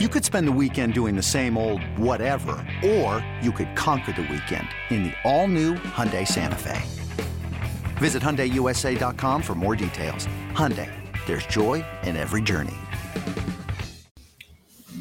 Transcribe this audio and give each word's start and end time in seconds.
You 0.00 0.08
could 0.08 0.24
spend 0.24 0.48
the 0.48 0.58
weekend 0.60 0.92
doing 0.92 1.14
the 1.14 1.22
same 1.22 1.56
old 1.56 1.80
whatever, 1.96 2.56
or 2.84 3.24
you 3.40 3.52
could 3.52 3.76
conquer 3.76 4.10
the 4.10 4.22
weekend 4.22 4.66
in 4.90 5.04
the 5.04 5.12
all-new 5.22 5.74
Hyundai 5.74 6.26
Santa 6.26 6.58
Fe. 6.58 6.82
Visit 7.98 8.20
HyundaiUSA.com 8.20 9.40
for 9.40 9.54
more 9.54 9.76
details. 9.76 10.26
Hyundai, 10.50 10.90
there's 11.26 11.46
joy 11.46 11.84
in 12.02 12.16
every 12.16 12.42
journey. 12.42 12.74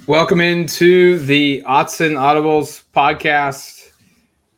Welcome 0.06 0.40
into 0.40 1.18
the 1.26 1.64
Autzen 1.66 2.12
Audibles 2.12 2.84
podcast. 2.96 3.94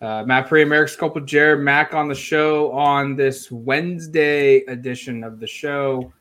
Uh, 0.02 0.26
Matt 0.26 0.50
Prehm, 0.50 0.74
Erik 0.74 0.90
Skopil, 0.90 1.24
Jared 1.24 1.62
Mack 1.62 1.94
on 1.94 2.10
the 2.10 2.14
show 2.14 2.74
on 2.74 3.16
this 3.16 3.50
Wednesday 3.50 4.66
edition 4.66 5.24
of 5.24 5.40
the 5.40 5.48
show. 5.48 6.12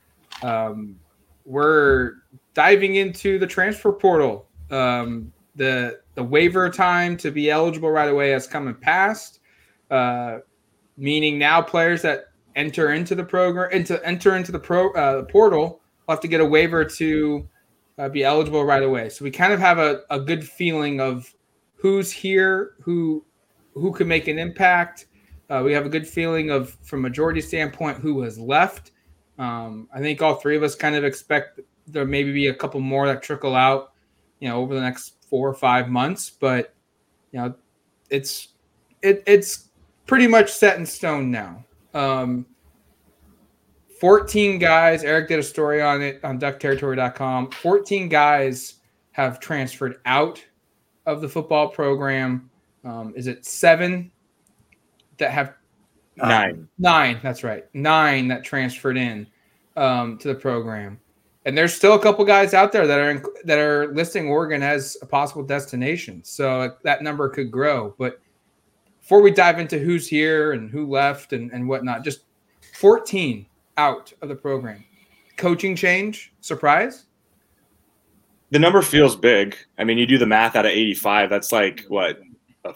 Um, 0.45 1.01
we're 1.45 2.13
diving 2.55 2.97
into 2.97 3.39
the 3.39 3.47
transfer 3.47 3.93
portal. 3.93 4.47
Um, 4.71 5.33
the 5.57 6.01
the 6.15 6.23
waiver 6.23 6.69
time 6.71 7.17
to 7.19 7.31
be 7.31 7.51
eligible 7.51 7.91
right 7.91 8.09
away 8.09 8.31
has 8.31 8.47
come 8.47 8.67
and 8.67 8.81
passed, 8.81 9.41
uh, 9.91 10.39
meaning 10.97 11.39
now 11.39 11.61
players 11.61 12.03
that 12.03 12.27
enter 12.57 12.93
into 12.93 13.15
the 13.15 13.25
program 13.25 13.71
into 13.73 14.05
enter 14.07 14.37
into 14.37 14.53
the 14.53 14.59
pro 14.59 14.93
uh, 14.93 15.19
the 15.19 15.25
portal 15.25 15.81
will 16.07 16.15
have 16.15 16.21
to 16.21 16.29
get 16.29 16.41
a 16.41 16.45
waiver 16.45 16.85
to 16.85 17.49
uh, 17.99 18.09
be 18.09 18.25
eligible 18.25 18.65
right 18.65 18.83
away. 18.83 19.09
So 19.09 19.25
we 19.25 19.31
kind 19.31 19.53
of 19.53 19.61
have 19.61 19.79
a, 19.79 20.03
a 20.11 20.21
good 20.21 20.47
feeling 20.47 21.01
of 21.01 21.33
who's 21.75 22.11
here, 22.11 22.75
who 22.81 23.25
who 23.75 23.93
can 23.93 24.09
make 24.09 24.29
an 24.29 24.39
impact. 24.39 25.07
Uh, 25.51 25.63
we 25.65 25.73
have 25.73 25.85
a 25.85 25.89
good 25.89 26.07
feeling 26.07 26.51
of, 26.51 26.71
from 26.83 27.03
majority 27.03 27.41
standpoint, 27.41 27.99
who 27.99 28.23
has 28.23 28.39
left. 28.39 28.93
Um, 29.39 29.89
I 29.93 30.01
think 30.01 30.23
all 30.23 30.37
three 30.37 30.57
of 30.57 30.63
us 30.63 30.75
kind 30.75 30.95
of 30.95 31.05
expect 31.05 31.61
there 31.87 32.05
maybe 32.05 32.33
be 32.33 32.49
a 32.49 32.55
couple 32.55 32.81
more 32.81 33.07
that 33.07 33.23
trickle 33.23 33.55
out, 33.55 33.93
you 34.41 34.49
know, 34.49 34.57
over 34.61 34.75
the 34.75 34.81
next 34.81 35.15
four 35.29 35.49
or 35.49 35.55
five 35.55 35.89
months. 35.89 36.31
But 36.31 36.75
you 37.33 37.41
know, 37.41 37.55
it's 38.11 38.49
it, 39.03 39.23
it's 39.27 39.71
pretty 40.07 40.27
much 40.27 40.51
set 40.51 40.79
in 40.79 40.87
stone 40.87 41.31
now. 41.31 41.65
Um, 41.93 42.47
14 44.01 44.59
guys, 44.59 45.05
Eric 45.05 45.29
did 45.29 45.39
a 45.39 45.43
story 45.43 45.81
on 45.81 46.03
it 46.03 46.23
on 46.25 46.39
duckterritory.com. 46.39 47.51
14 47.51 48.09
guys 48.09 48.75
have 49.13 49.41
transferred 49.41 50.01
out 50.05 50.45
of 51.07 51.21
the 51.21 51.29
football 51.29 51.69
program. 51.69 52.51
Um, 52.85 53.15
is 53.17 53.27
it 53.27 53.47
seven 53.47 54.11
that 55.19 55.31
have 55.31 55.55
nine? 56.17 56.69
Nine, 56.79 57.21
that's 57.23 57.45
right. 57.45 57.65
Nine 57.73 58.29
that 58.29 58.45
transferred 58.45 58.97
in 58.97 59.27
um, 59.77 60.19
to 60.19 60.29
the 60.29 60.35
program 60.35 61.01
and 61.45 61.57
there's 61.57 61.75
still 61.75 61.95
a 61.95 61.99
couple 61.99 62.25
guys 62.25 62.55
out 62.55 62.73
there 62.73 62.87
that 62.87 62.99
are 62.99 63.23
that 63.45 63.59
are 63.59 63.93
listing 63.95 64.29
Oregon 64.29 64.63
as 64.63 64.97
a 65.03 65.07
possible 65.07 65.43
destination. 65.43 66.23
So 66.25 66.75
that 66.83 67.03
number 67.03 67.29
could 67.29 67.51
grow. 67.51 67.95
But 67.99 68.21
before 69.01 69.21
we 69.21 69.31
dive 69.31 69.59
into 69.59 69.79
who's 69.79 70.09
here 70.09 70.53
and 70.53 70.71
who 70.71 70.87
left 70.87 71.35
and, 71.35 71.53
and 71.53 71.69
whatnot, 71.69 72.05
just 72.05 72.21
14 72.75 73.45
out 73.77 74.13
of 74.23 74.29
the 74.29 74.35
program. 74.35 74.83
Coaching 75.37 75.77
change, 75.77 76.33
surprise? 76.41 77.05
The 78.51 78.59
number 78.59 78.81
feels 78.83 79.17
big. 79.17 79.57
I 79.79 79.85
mean, 79.85 79.99
you 79.99 80.07
do 80.07 80.17
the 80.17 80.27
math 80.27 80.57
out 80.57 80.65
of 80.65 80.71
85, 80.71 81.29
that's 81.29 81.53
like 81.53 81.85
what 81.89 82.21
a 82.65 82.75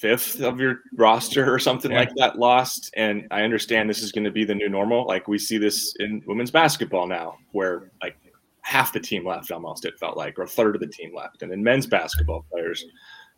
fifth 0.00 0.40
of 0.40 0.60
your 0.60 0.80
roster 0.94 1.52
or 1.52 1.58
something 1.58 1.90
yeah. 1.90 1.98
like 1.98 2.14
that 2.16 2.38
lost. 2.38 2.90
And 2.96 3.26
I 3.30 3.42
understand 3.42 3.90
this 3.90 4.02
is 4.02 4.12
going 4.12 4.24
to 4.24 4.30
be 4.30 4.44
the 4.44 4.54
new 4.54 4.68
normal. 4.68 5.06
Like 5.06 5.26
we 5.26 5.38
see 5.38 5.58
this 5.58 5.94
in 5.98 6.22
women's 6.26 6.52
basketball 6.52 7.06
now, 7.06 7.38
where 7.52 7.90
like 8.00 8.16
half 8.60 8.92
the 8.92 9.00
team 9.00 9.26
left 9.26 9.50
almost, 9.50 9.84
it 9.84 9.98
felt 9.98 10.16
like, 10.16 10.38
or 10.38 10.42
a 10.42 10.48
third 10.48 10.76
of 10.76 10.80
the 10.80 10.86
team 10.86 11.14
left. 11.14 11.42
And 11.42 11.52
in 11.52 11.62
men's 11.62 11.86
basketball, 11.86 12.44
players 12.50 12.84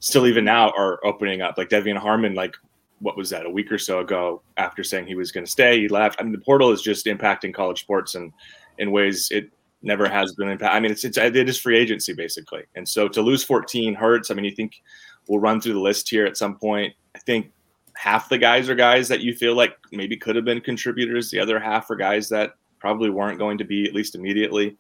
still 0.00 0.27
even 0.27 0.44
now 0.44 0.70
are 0.77 1.05
opening 1.05 1.41
up. 1.41 1.56
Like 1.56 1.70
De'Vion 1.70 1.97
Harmon, 1.97 2.34
like 2.34 2.55
what 2.98 3.16
was 3.16 3.31
that, 3.31 3.47
a 3.47 3.50
week 3.50 3.72
or 3.72 3.78
so 3.78 4.00
ago, 4.00 4.42
after 4.58 4.84
saying 4.84 5.06
he 5.06 5.15
was 5.15 5.32
going 5.32 5.47
to 5.47 5.50
stay, 5.50 5.81
he 5.81 5.88
left. 5.88 6.21
I 6.21 6.25
mean, 6.25 6.32
the 6.32 6.38
portal 6.38 6.72
is 6.72 6.82
just 6.82 7.06
impacting 7.06 7.54
college 7.54 7.81
sports 7.81 8.15
and 8.15 8.32
in 8.77 8.91
ways 8.91 9.28
it 9.31 9.50
never 9.82 10.06
has 10.09 10.34
been 10.34 10.48
impact. 10.48 10.75
I 10.75 10.81
mean, 10.81 10.91
it's, 10.91 11.04
it's 11.04 11.16
it 11.16 11.37
is 11.37 11.59
free 11.59 11.78
agency 11.78 12.12
basically, 12.12 12.65
and 12.75 12.87
so 12.87 13.09
to 13.09 13.22
lose 13.22 13.42
14 13.44 13.94
hurts. 13.94 14.31
I 14.31 14.34
mean, 14.34 14.44
you 14.44 14.54
think 14.54 14.82
we'll 15.30 15.41
run 15.41 15.60
through 15.60 15.74
the 15.74 15.80
list 15.80 16.10
here 16.10 16.26
at 16.26 16.36
some 16.36 16.56
point. 16.56 16.92
I 17.14 17.20
think 17.20 17.52
half 17.94 18.28
the 18.28 18.36
guys 18.36 18.68
are 18.68 18.74
guys 18.74 19.06
that 19.08 19.20
you 19.20 19.32
feel 19.32 19.54
like 19.54 19.76
maybe 19.92 20.16
could 20.16 20.34
have 20.34 20.44
been 20.44 20.60
contributors. 20.60 21.30
The 21.30 21.38
other 21.38 21.60
half 21.60 21.88
are 21.88 21.96
guys 21.96 22.28
that 22.30 22.54
probably 22.80 23.10
weren't 23.10 23.38
going 23.38 23.56
to 23.58 23.64
be 23.64 23.86
at 23.86 23.94
least 23.94 24.16
immediately. 24.16 24.76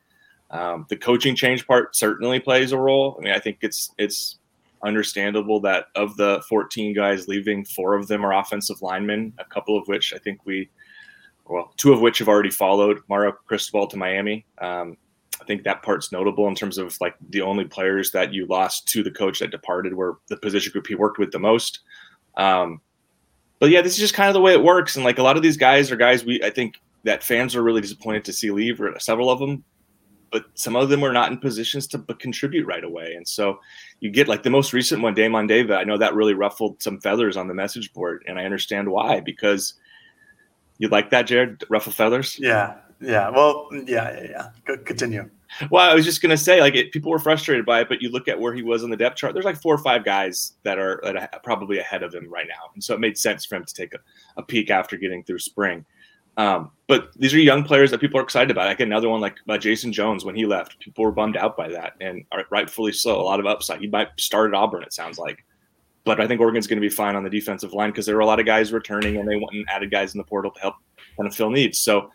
Um, 0.50 0.86
the 0.88 0.96
coaching 0.96 1.36
change 1.36 1.68
part 1.68 1.94
certainly 1.94 2.40
plays 2.40 2.72
a 2.72 2.78
role. 2.78 3.16
I 3.16 3.22
mean, 3.22 3.32
I 3.32 3.38
think 3.38 3.58
it's 3.62 3.94
it's 3.96 4.38
understandable 4.82 5.60
that 5.60 5.86
of 5.94 6.16
the 6.16 6.42
14 6.48 6.94
guys 6.94 7.28
leaving, 7.28 7.64
four 7.64 7.94
of 7.94 8.08
them 8.08 8.26
are 8.26 8.34
offensive 8.34 8.82
linemen. 8.82 9.32
A 9.38 9.44
couple 9.44 9.78
of 9.78 9.86
which 9.86 10.12
I 10.12 10.18
think 10.18 10.40
we, 10.46 10.68
well, 11.46 11.72
two 11.76 11.92
of 11.92 12.00
which 12.00 12.18
have 12.18 12.28
already 12.28 12.50
followed 12.50 12.98
Mario 13.08 13.30
Cristobal 13.46 13.86
to 13.86 13.96
Miami. 13.96 14.44
Um, 14.58 14.96
I 15.40 15.44
think 15.44 15.64
that 15.64 15.82
part's 15.82 16.12
notable 16.12 16.48
in 16.48 16.54
terms 16.54 16.78
of 16.78 16.96
like 17.00 17.14
the 17.30 17.40
only 17.40 17.64
players 17.64 18.10
that 18.12 18.32
you 18.32 18.46
lost 18.46 18.86
to 18.88 19.02
the 19.02 19.10
coach 19.10 19.38
that 19.38 19.50
departed 19.50 19.94
were 19.94 20.18
the 20.28 20.36
position 20.36 20.72
group 20.72 20.86
he 20.86 20.94
worked 20.94 21.18
with 21.18 21.32
the 21.32 21.38
most. 21.38 21.80
Um, 22.36 22.80
but 23.58 23.70
yeah, 23.70 23.82
this 23.82 23.94
is 23.94 23.98
just 23.98 24.14
kind 24.14 24.28
of 24.28 24.34
the 24.34 24.40
way 24.40 24.52
it 24.52 24.62
works. 24.62 24.96
And 24.96 25.04
like 25.04 25.18
a 25.18 25.22
lot 25.22 25.36
of 25.36 25.42
these 25.42 25.56
guys 25.56 25.90
are 25.90 25.96
guys 25.96 26.24
we 26.24 26.42
I 26.42 26.50
think 26.50 26.80
that 27.04 27.22
fans 27.22 27.56
are 27.56 27.62
really 27.62 27.80
disappointed 27.80 28.24
to 28.24 28.32
see 28.32 28.50
leave, 28.50 28.80
or 28.80 28.98
several 28.98 29.30
of 29.30 29.38
them. 29.38 29.64
But 30.32 30.44
some 30.54 30.76
of 30.76 30.88
them 30.88 31.02
are 31.02 31.12
not 31.12 31.32
in 31.32 31.38
positions 31.38 31.88
to 31.88 31.98
contribute 31.98 32.64
right 32.64 32.84
away, 32.84 33.14
and 33.16 33.26
so 33.26 33.58
you 33.98 34.10
get 34.10 34.28
like 34.28 34.44
the 34.44 34.50
most 34.50 34.72
recent 34.72 35.02
one, 35.02 35.14
Damon 35.14 35.48
David. 35.48 35.72
I 35.72 35.82
know 35.84 35.98
that 35.98 36.14
really 36.14 36.34
ruffled 36.34 36.80
some 36.80 37.00
feathers 37.00 37.36
on 37.36 37.48
the 37.48 37.54
message 37.54 37.92
board, 37.92 38.24
and 38.28 38.38
I 38.38 38.44
understand 38.44 38.88
why 38.88 39.20
because 39.20 39.74
you 40.78 40.88
like 40.88 41.10
that, 41.10 41.26
Jared, 41.26 41.64
ruffle 41.68 41.92
feathers. 41.92 42.38
Yeah, 42.38 42.76
yeah. 43.00 43.28
Well, 43.30 43.68
yeah, 43.72 44.22
yeah, 44.22 44.50
yeah. 44.68 44.76
Continue. 44.84 45.28
Well, 45.70 45.90
I 45.90 45.94
was 45.94 46.04
just 46.04 46.22
gonna 46.22 46.36
say, 46.36 46.60
like, 46.60 46.74
it, 46.74 46.92
people 46.92 47.10
were 47.10 47.18
frustrated 47.18 47.66
by 47.66 47.80
it, 47.80 47.88
but 47.88 48.00
you 48.00 48.10
look 48.10 48.28
at 48.28 48.38
where 48.38 48.54
he 48.54 48.62
was 48.62 48.84
on 48.84 48.90
the 48.90 48.96
depth 48.96 49.16
chart. 49.16 49.34
There's 49.34 49.44
like 49.44 49.60
four 49.60 49.74
or 49.74 49.78
five 49.78 50.04
guys 50.04 50.52
that 50.62 50.78
are, 50.78 51.00
that 51.02 51.16
are 51.16 51.40
probably 51.40 51.78
ahead 51.78 52.02
of 52.02 52.14
him 52.14 52.28
right 52.28 52.46
now, 52.48 52.70
and 52.74 52.82
so 52.82 52.94
it 52.94 53.00
made 53.00 53.18
sense 53.18 53.44
for 53.44 53.56
him 53.56 53.64
to 53.64 53.74
take 53.74 53.94
a, 53.94 53.98
a 54.36 54.42
peek 54.42 54.70
after 54.70 54.96
getting 54.96 55.24
through 55.24 55.40
spring. 55.40 55.84
Um, 56.36 56.70
but 56.86 57.10
these 57.16 57.34
are 57.34 57.38
young 57.38 57.64
players 57.64 57.90
that 57.90 58.00
people 58.00 58.20
are 58.20 58.22
excited 58.22 58.50
about. 58.50 58.66
Like 58.66 58.80
another 58.80 59.08
one, 59.08 59.20
like 59.20 59.36
uh, 59.48 59.58
Jason 59.58 59.92
Jones, 59.92 60.24
when 60.24 60.36
he 60.36 60.46
left, 60.46 60.78
people 60.78 61.04
were 61.04 61.12
bummed 61.12 61.36
out 61.36 61.56
by 61.56 61.68
that, 61.68 61.94
and 62.00 62.24
rightfully 62.50 62.92
so. 62.92 63.20
A 63.20 63.22
lot 63.22 63.40
of 63.40 63.46
upside. 63.46 63.80
He 63.80 63.88
might 63.88 64.08
start 64.18 64.50
at 64.50 64.54
Auburn, 64.54 64.84
it 64.84 64.92
sounds 64.92 65.18
like, 65.18 65.44
but 66.04 66.20
I 66.20 66.28
think 66.28 66.40
Oregon's 66.40 66.68
going 66.68 66.80
to 66.80 66.88
be 66.88 66.94
fine 66.94 67.16
on 67.16 67.24
the 67.24 67.30
defensive 67.30 67.72
line 67.72 67.90
because 67.90 68.06
there 68.06 68.16
are 68.16 68.20
a 68.20 68.26
lot 68.26 68.40
of 68.40 68.46
guys 68.46 68.72
returning, 68.72 69.16
and 69.16 69.28
they 69.28 69.36
went 69.36 69.52
and 69.52 69.66
added 69.68 69.90
guys 69.90 70.14
in 70.14 70.18
the 70.18 70.24
portal 70.24 70.52
to 70.52 70.60
help 70.60 70.76
kind 71.16 71.26
of 71.26 71.34
fill 71.34 71.50
needs. 71.50 71.80
So 71.80 72.10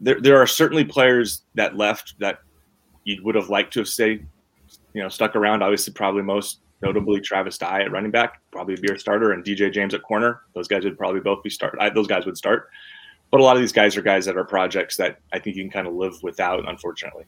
there, 0.00 0.20
there 0.20 0.40
are 0.40 0.46
certainly 0.46 0.84
players 0.84 1.42
that 1.54 1.76
left 1.76 2.14
that 2.20 2.38
you 3.04 3.20
would 3.24 3.34
have 3.34 3.48
liked 3.48 3.72
to 3.74 3.80
have 3.80 3.88
stayed, 3.88 4.26
you 4.92 5.02
know, 5.02 5.08
stuck 5.08 5.36
around. 5.36 5.62
Obviously, 5.62 5.92
probably 5.92 6.22
most 6.22 6.60
notably 6.82 7.20
Travis 7.20 7.58
Dye 7.58 7.82
at 7.82 7.90
running 7.90 8.10
back, 8.10 8.40
probably 8.50 8.76
be 8.76 8.92
a 8.92 8.98
starter, 8.98 9.32
and 9.32 9.44
DJ 9.44 9.72
James 9.72 9.94
at 9.94 10.02
corner. 10.02 10.42
Those 10.54 10.68
guys 10.68 10.84
would 10.84 10.98
probably 10.98 11.20
both 11.20 11.42
be 11.42 11.50
start. 11.50 11.76
I, 11.80 11.90
those 11.90 12.06
guys 12.06 12.26
would 12.26 12.36
start. 12.36 12.68
But 13.30 13.40
a 13.40 13.42
lot 13.42 13.56
of 13.56 13.62
these 13.62 13.72
guys 13.72 13.96
are 13.96 14.02
guys 14.02 14.26
that 14.26 14.36
are 14.36 14.44
projects 14.44 14.96
that 14.98 15.18
I 15.32 15.38
think 15.38 15.56
you 15.56 15.64
can 15.64 15.70
kind 15.70 15.86
of 15.86 15.94
live 15.94 16.14
without, 16.22 16.68
unfortunately. 16.68 17.24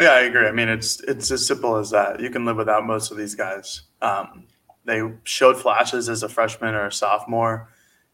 Yeah, 0.00 0.10
I 0.10 0.20
agree. 0.22 0.46
I 0.46 0.52
mean, 0.52 0.68
it's 0.68 1.00
it's 1.00 1.30
as 1.30 1.46
simple 1.46 1.76
as 1.76 1.90
that. 1.90 2.20
You 2.20 2.30
can 2.30 2.44
live 2.44 2.56
without 2.56 2.84
most 2.86 3.10
of 3.10 3.16
these 3.16 3.34
guys. 3.34 3.82
Um, 4.02 4.46
they 4.84 5.02
showed 5.24 5.56
flashes 5.56 6.08
as 6.08 6.22
a 6.22 6.28
freshman 6.28 6.74
or 6.74 6.86
a 6.86 6.92
sophomore. 6.92 7.68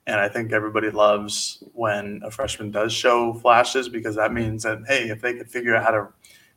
And 0.07 0.19
I 0.19 0.29
think 0.29 0.53
everybody 0.53 0.91
loves 0.91 1.63
when 1.75 2.21
a 2.25 2.31
freshman 2.31 2.71
does 2.71 2.93
show 2.93 3.35
flashes 3.35 3.89
because 3.89 4.17
that 4.17 4.33
means 4.33 4.65
that 4.65 4.81
hey, 4.87 5.09
if 5.11 5.21
they 5.21 5.35
could 5.35 5.49
figure 5.49 5.77
out 5.77 5.85
how 5.85 5.91
to, 5.93 6.09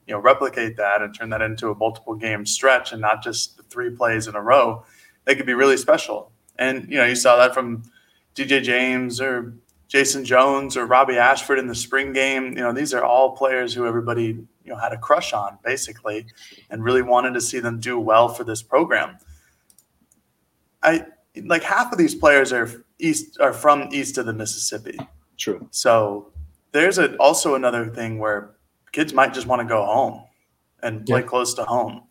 you 0.08 0.14
know, 0.14 0.20
replicate 0.20 0.78
that 0.78 1.02
and 1.02 1.14
turn 1.14 1.30
that 1.30 1.42
into 1.42 1.70
a 1.70 1.76
multiple 1.76 2.16
game 2.16 2.46
stretch 2.46 2.92
and 2.92 3.02
not 3.02 3.24
just 3.24 3.62
three 3.70 3.92
plays 3.92 4.28
in 4.28 4.36
a 4.36 4.42
row, 4.42 4.84
they 5.26 5.36
could 5.36 5.46
be 5.46 5.54
really 5.54 5.78
special. 5.78 6.32
And 6.58 6.90
you 6.90 6.98
know, 6.98 7.06
you 7.06 7.16
saw 7.16 7.36
that 7.38 7.54
from 7.54 7.84
DJ 8.34 8.64
James 8.64 9.22
or 9.22 9.54
Jason 9.88 10.26
Jones 10.26 10.76
or 10.76 10.86
Robbie 10.86 11.18
Ashford 11.18 11.60
in 11.60 11.68
the 11.68 11.76
spring 11.76 12.14
game. 12.14 12.58
You 12.58 12.64
know, 12.64 12.74
these 12.74 12.94
are 12.94 13.04
all 13.04 13.36
players 13.36 13.74
who 13.74 13.86
everybody 13.86 14.26
you 14.64 14.72
know 14.72 14.78
had 14.78 14.92
a 14.92 14.98
crush 14.98 15.34
on 15.34 15.58
basically, 15.64 16.26
and 16.70 16.84
really 16.84 17.04
wanted 17.04 17.34
to 17.36 17.42
see 17.42 17.60
them 17.60 17.80
do 17.80 18.00
well 18.00 18.28
for 18.28 18.44
this 18.44 18.64
program. 18.64 19.18
I 20.82 21.06
like 21.44 21.64
half 21.64 21.92
of 21.92 21.98
these 21.98 22.16
players 22.16 22.52
are 22.54 22.85
east 23.00 23.40
are 23.40 23.54
from 23.54 23.90
east 23.92 24.18
of 24.18 24.26
the 24.26 24.34
Mississippi. 24.34 24.98
True. 25.38 25.68
So 25.72 26.32
there's 26.72 26.98
a, 26.98 27.16
also 27.18 27.56
another 27.56 27.88
thing 27.88 28.20
where 28.20 28.56
kids 28.92 29.14
might 29.14 29.34
just 29.34 29.48
want 29.48 29.62
to 29.62 29.68
go 29.68 29.86
home 29.86 30.24
and 30.82 31.06
play 31.06 31.22
yeah. 31.22 31.26
close 31.26 31.54
to 31.56 31.64
home. 31.64 32.04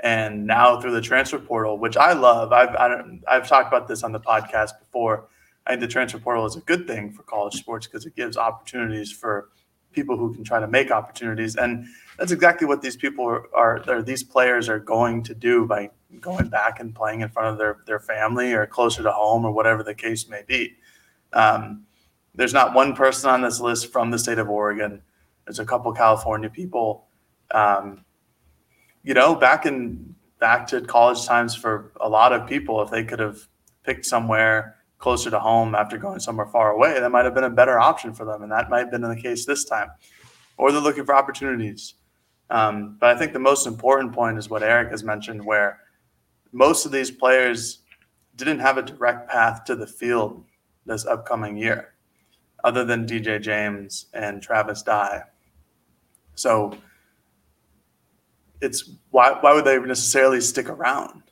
And 0.00 0.46
now 0.46 0.80
through 0.80 0.92
the 0.92 1.00
transfer 1.00 1.38
portal, 1.38 1.78
which 1.78 1.96
I 1.96 2.12
love, 2.12 2.52
I've 2.52 2.74
I 2.76 2.90
have 2.90 3.06
i 3.28 3.34
have 3.34 3.48
talked 3.48 3.68
about 3.68 3.88
this 3.88 4.02
on 4.02 4.12
the 4.12 4.20
podcast 4.20 4.78
before. 4.78 5.28
I 5.66 5.70
think 5.70 5.80
the 5.80 5.88
transfer 5.88 6.18
portal 6.18 6.44
is 6.44 6.56
a 6.56 6.60
good 6.60 6.86
thing 6.86 7.12
for 7.12 7.22
college 7.22 7.54
sports 7.54 7.86
because 7.86 8.04
it 8.06 8.14
gives 8.14 8.36
opportunities 8.36 9.10
for 9.10 9.48
people 9.92 10.16
who 10.16 10.34
can 10.34 10.44
try 10.44 10.60
to 10.60 10.68
make 10.68 10.90
opportunities. 10.90 11.56
And 11.56 11.86
that's 12.18 12.30
exactly 12.30 12.66
what 12.66 12.82
these 12.82 12.96
people 12.96 13.24
are, 13.24 13.48
are 13.54 13.82
or 13.88 14.02
these 14.02 14.22
players 14.22 14.68
are 14.68 14.78
going 14.78 15.22
to 15.24 15.34
do 15.34 15.66
by 15.66 15.90
going 16.20 16.48
back 16.48 16.80
and 16.80 16.94
playing 16.94 17.20
in 17.20 17.28
front 17.28 17.48
of 17.48 17.58
their, 17.58 17.78
their 17.86 18.00
family 18.00 18.52
or 18.52 18.66
closer 18.66 19.02
to 19.02 19.12
home 19.12 19.44
or 19.44 19.52
whatever 19.52 19.82
the 19.82 19.94
case 19.94 20.28
may 20.28 20.42
be. 20.46 20.74
Um, 21.32 21.84
there's 22.34 22.54
not 22.54 22.74
one 22.74 22.94
person 22.94 23.30
on 23.30 23.42
this 23.42 23.60
list 23.60 23.92
from 23.92 24.10
the 24.10 24.18
state 24.18 24.38
of 24.38 24.48
Oregon. 24.48 25.02
There's 25.44 25.58
a 25.58 25.64
couple 25.64 25.92
California 25.92 26.50
people. 26.50 27.06
Um, 27.50 28.04
you 29.02 29.14
know, 29.14 29.34
back 29.34 29.66
in 29.66 30.14
back 30.38 30.66
to 30.68 30.80
college 30.82 31.24
times 31.24 31.54
for 31.54 31.92
a 32.00 32.08
lot 32.08 32.32
of 32.32 32.46
people, 32.46 32.82
if 32.82 32.90
they 32.90 33.04
could 33.04 33.20
have 33.20 33.48
picked 33.84 34.04
somewhere 34.04 34.76
closer 34.98 35.30
to 35.30 35.38
home 35.38 35.74
after 35.74 35.96
going 35.96 36.20
somewhere 36.20 36.46
far 36.46 36.70
away, 36.70 36.98
that 36.98 37.10
might 37.10 37.24
have 37.24 37.34
been 37.34 37.44
a 37.44 37.50
better 37.50 37.78
option 37.78 38.12
for 38.12 38.24
them, 38.24 38.42
and 38.42 38.52
that 38.52 38.68
might 38.68 38.80
have 38.80 38.90
been 38.90 39.02
the 39.02 39.16
case 39.16 39.46
this 39.46 39.64
time. 39.64 39.88
Or 40.58 40.72
they're 40.72 40.80
looking 40.80 41.04
for 41.04 41.14
opportunities. 41.14 41.94
Um, 42.50 42.96
but 43.00 43.14
I 43.14 43.18
think 43.18 43.32
the 43.32 43.38
most 43.38 43.66
important 43.66 44.12
point 44.12 44.38
is 44.38 44.48
what 44.48 44.62
Eric 44.62 44.90
has 44.90 45.02
mentioned, 45.02 45.44
where 45.44 45.80
most 46.56 46.86
of 46.86 46.92
these 46.92 47.10
players 47.10 47.80
didn't 48.34 48.60
have 48.60 48.78
a 48.78 48.82
direct 48.82 49.28
path 49.28 49.64
to 49.64 49.76
the 49.76 49.86
field 49.86 50.42
this 50.86 51.04
upcoming 51.04 51.56
year, 51.56 51.92
other 52.64 52.82
than 52.82 53.06
DJ 53.06 53.40
James 53.40 54.06
and 54.14 54.42
Travis 54.42 54.82
Dye. 54.82 55.22
So 56.34 56.76
it's 58.62 58.90
why 59.10 59.36
why 59.40 59.52
would 59.52 59.66
they 59.66 59.78
necessarily 59.78 60.40
stick 60.40 60.70
around? 60.70 61.22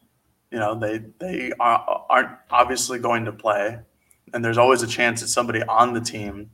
You 0.51 0.59
know, 0.59 0.79
they 0.79 1.03
they 1.19 1.53
are, 1.59 2.05
aren't 2.11 2.37
obviously 2.51 2.99
going 2.99 3.25
to 3.25 3.33
play, 3.33 3.79
and 4.35 4.45
there's 4.45 4.59
always 4.59 4.83
a 4.83 4.87
chance 4.87 5.23
that 5.23 5.29
somebody 5.29 5.63
on 5.63 5.95
the 5.95 6.03
team 6.03 6.51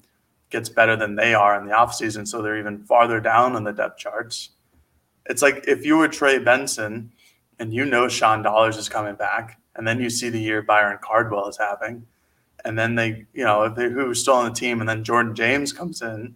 gets 0.49 0.69
better 0.69 0.95
than 0.95 1.17
they 1.17 1.35
are 1.35 1.61
in 1.61 1.67
the 1.67 1.73
offseason, 1.73 2.27
so 2.27 2.41
they're 2.41 2.59
even 2.59 2.85
farther 2.85 3.21
down 3.21 3.57
on 3.57 3.65
the 3.65 3.73
depth 3.73 3.99
charts. 3.99 4.51
It's 5.27 5.43
like 5.43 5.65
if 5.67 5.85
you 5.85 5.97
were 5.97 6.09
Trey 6.09 6.39
Benson 6.39 7.13
and 7.61 7.73
you 7.75 7.85
know 7.85 8.09
Sean 8.09 8.43
Dollars 8.43 8.77
is 8.79 8.89
coming 8.89 9.15
back, 9.15 9.61
and 9.77 9.87
then 9.87 10.01
you 10.01 10.11
see 10.11 10.31
the 10.31 10.41
year 10.41 10.63
Byron 10.63 10.99
Cardwell 11.01 11.47
is 11.47 11.59
having, 11.59 12.07
and 12.65 12.77
then 12.77 12.95
they, 12.95 13.27
you 13.35 13.45
know, 13.45 13.63
if 13.65 13.77
they 13.77 13.89
who's 13.89 14.23
still 14.23 14.35
on 14.35 14.47
the 14.47 14.59
team, 14.59 14.81
and 14.81 14.89
then 14.89 15.05
Jordan 15.05 15.35
James 15.35 15.73
comes 15.73 16.01
in, 16.03 16.35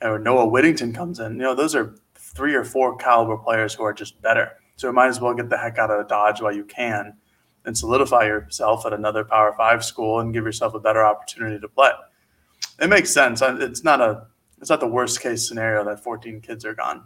or 0.00 0.18
Noah 0.18 0.46
Whittington 0.46 0.94
comes 0.94 1.18
in, 1.18 1.32
you 1.32 1.42
know, 1.42 1.54
those 1.54 1.74
are 1.74 1.96
three 2.14 2.54
or 2.54 2.64
four 2.64 2.96
caliber 2.96 3.36
players 3.36 3.74
who 3.74 3.82
are 3.82 3.92
just 3.92 4.22
better. 4.22 4.52
So 4.76 4.86
you 4.86 4.92
might 4.94 5.08
as 5.08 5.20
well 5.20 5.34
get 5.34 5.50
the 5.50 5.58
heck 5.58 5.78
out 5.78 5.90
of 5.90 6.08
Dodge 6.08 6.40
while 6.40 6.54
you 6.54 6.64
can 6.64 7.14
and 7.64 7.76
solidify 7.76 8.24
yourself 8.24 8.86
at 8.86 8.92
another 8.92 9.24
Power 9.24 9.54
Five 9.56 9.84
school 9.84 10.20
and 10.20 10.32
give 10.32 10.44
yourself 10.44 10.74
a 10.74 10.80
better 10.80 11.04
opportunity 11.04 11.58
to 11.58 11.68
play. 11.68 11.90
It 12.80 12.88
makes 12.88 13.10
sense. 13.10 13.42
It's 13.42 13.84
not 13.84 14.00
a 14.00 14.26
it's 14.60 14.70
not 14.70 14.78
the 14.78 14.86
worst 14.86 15.20
case 15.20 15.46
scenario 15.46 15.84
that 15.84 16.04
14 16.04 16.40
kids 16.40 16.64
are 16.64 16.74
gone. 16.74 17.02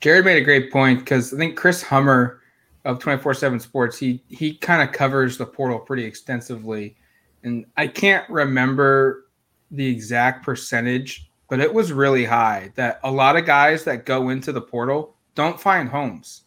Jared 0.00 0.24
made 0.24 0.36
a 0.36 0.44
great 0.44 0.72
point 0.72 1.00
because 1.00 1.32
I 1.32 1.36
think 1.36 1.56
Chris 1.56 1.82
Hummer 1.82 2.40
of 2.84 2.98
24/7 2.98 3.60
Sports 3.60 3.98
he 3.98 4.22
he 4.28 4.54
kind 4.54 4.82
of 4.82 4.94
covers 4.94 5.38
the 5.38 5.46
portal 5.46 5.78
pretty 5.78 6.04
extensively, 6.04 6.96
and 7.42 7.66
I 7.76 7.86
can't 7.86 8.28
remember 8.28 9.26
the 9.70 9.86
exact 9.86 10.44
percentage 10.44 11.30
but 11.48 11.60
it 11.60 11.72
was 11.72 11.92
really 11.92 12.24
high 12.24 12.72
that 12.74 13.00
a 13.04 13.10
lot 13.10 13.36
of 13.36 13.44
guys 13.44 13.84
that 13.84 14.06
go 14.06 14.30
into 14.30 14.52
the 14.52 14.60
portal 14.60 15.16
don't 15.34 15.60
find 15.60 15.88
homes. 15.88 16.44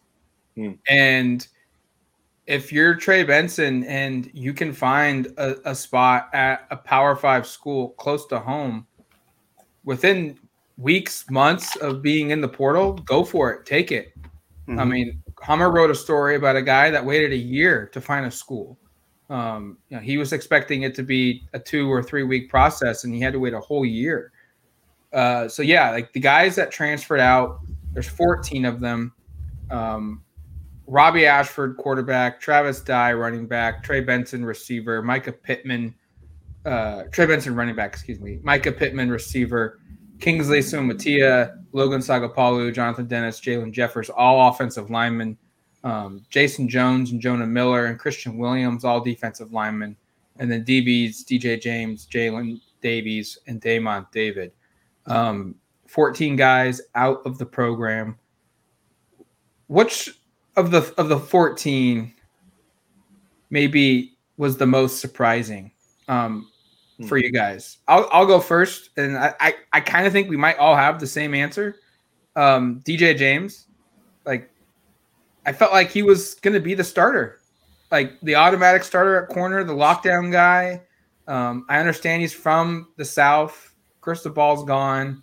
Hmm. 0.56 0.72
And 0.88 1.46
if 2.46 2.72
you're 2.72 2.94
Trey 2.94 3.24
Benson 3.24 3.84
and 3.84 4.30
you 4.32 4.52
can 4.52 4.72
find 4.72 5.28
a, 5.36 5.70
a, 5.70 5.74
spot 5.74 6.30
at 6.32 6.66
a 6.70 6.76
Power 6.76 7.14
Five 7.14 7.46
school 7.46 7.90
close 7.90 8.26
to 8.26 8.38
home 8.38 8.86
within 9.84 10.38
weeks, 10.78 11.28
months 11.28 11.76
of 11.76 12.00
being 12.00 12.30
in 12.30 12.40
the 12.40 12.48
portal, 12.48 12.94
go 12.94 13.24
for 13.24 13.52
it. 13.52 13.66
Take 13.66 13.92
it. 13.92 14.14
Mm-hmm. 14.68 14.78
I 14.78 14.84
mean, 14.84 15.22
Hummer 15.42 15.70
wrote 15.70 15.90
a 15.90 15.94
story 15.94 16.36
about 16.36 16.56
a 16.56 16.62
guy 16.62 16.90
that 16.90 17.04
waited 17.04 17.32
a 17.32 17.36
year 17.36 17.86
to 17.92 18.00
find 18.00 18.24
a 18.24 18.30
school. 18.30 18.78
Um, 19.28 19.76
you 19.90 19.96
know, 19.96 20.02
he 20.02 20.16
was 20.16 20.32
expecting 20.32 20.82
it 20.82 20.94
to 20.94 21.02
be 21.02 21.46
a 21.52 21.58
two 21.58 21.90
or 21.92 22.02
three 22.02 22.22
week 22.22 22.48
process, 22.48 23.04
and 23.04 23.12
he 23.12 23.20
had 23.20 23.32
to 23.34 23.38
wait 23.38 23.52
a 23.52 23.60
whole 23.60 23.84
year. 23.84 24.32
Uh, 25.12 25.48
so 25.48 25.62
yeah, 25.62 25.90
like 25.90 26.12
the 26.12 26.20
guys 26.20 26.54
that 26.56 26.70
transferred 26.70 27.20
out, 27.20 27.60
there's 27.92 28.08
14 28.08 28.64
of 28.64 28.80
them. 28.80 29.12
Um, 29.70 30.22
Robbie 30.86 31.26
Ashford, 31.26 31.76
quarterback, 31.76 32.40
Travis 32.40 32.80
Dye, 32.80 33.12
running 33.12 33.46
back, 33.46 33.82
Trey 33.82 34.00
Benson, 34.00 34.44
receiver, 34.44 35.02
Micah 35.02 35.32
Pittman, 35.32 35.94
uh, 36.64 37.04
Trey 37.12 37.26
Benson, 37.26 37.54
running 37.54 37.74
back, 37.74 37.92
excuse 37.92 38.20
me, 38.20 38.38
Micah 38.42 38.72
Pittman, 38.72 39.10
receiver, 39.10 39.80
Kingsley 40.20 40.60
Suamataia, 40.60 41.62
Logan 41.72 42.00
Sagapolu, 42.00 42.72
Jonathan 42.72 43.06
Dennis, 43.06 43.40
Jalen 43.40 43.72
Jeffers, 43.72 44.10
all 44.10 44.48
offensive 44.48 44.90
linemen, 44.90 45.36
um, 45.84 46.24
Jason 46.28 46.68
Jones 46.68 47.12
and 47.12 47.20
Jonah 47.20 47.46
Miller 47.46 47.86
and 47.86 47.98
Christian 47.98 48.36
Williams, 48.36 48.84
all 48.84 49.00
defensive 49.00 49.52
linemen, 49.52 49.96
and 50.38 50.50
then 50.50 50.64
DBs, 50.64 51.24
DJ 51.24 51.60
James, 51.60 52.06
Jalen 52.06 52.60
Davies, 52.80 53.38
and 53.46 53.60
Damon 53.60 54.06
David. 54.12 54.52
Um, 55.06 55.54
14 55.86 56.36
guys 56.36 56.80
out 56.94 57.22
of 57.24 57.38
the 57.38 57.46
program. 57.46 58.18
Which 59.68 60.18
of 60.56 60.70
the 60.70 60.92
of 60.96 61.08
the 61.08 61.18
14 61.18 62.14
maybe 63.50 64.16
was 64.36 64.56
the 64.56 64.66
most 64.66 65.00
surprising 65.00 65.72
um, 66.08 66.50
for 67.06 67.18
hmm. 67.18 67.24
you 67.24 67.32
guys? 67.32 67.78
I'll 67.86 68.08
I'll 68.12 68.26
go 68.26 68.40
first, 68.40 68.90
and 68.96 69.16
I 69.16 69.34
I, 69.40 69.54
I 69.72 69.80
kind 69.80 70.06
of 70.06 70.12
think 70.12 70.28
we 70.28 70.36
might 70.36 70.58
all 70.58 70.76
have 70.76 70.98
the 70.98 71.06
same 71.06 71.34
answer. 71.34 71.76
Um, 72.36 72.80
DJ 72.86 73.16
James, 73.16 73.66
like 74.24 74.50
I 75.46 75.52
felt 75.52 75.72
like 75.72 75.90
he 75.90 76.02
was 76.02 76.34
going 76.34 76.54
to 76.54 76.60
be 76.60 76.74
the 76.74 76.84
starter, 76.84 77.40
like 77.90 78.20
the 78.22 78.34
automatic 78.34 78.84
starter 78.84 79.22
at 79.22 79.28
corner, 79.28 79.64
the 79.64 79.72
lockdown 79.72 80.30
guy. 80.30 80.82
Um, 81.26 81.66
I 81.68 81.78
understand 81.78 82.22
he's 82.22 82.32
from 82.32 82.88
the 82.96 83.04
South 83.04 83.74
Crystal 84.00 84.32
Ball's 84.32 84.64
gone. 84.64 85.22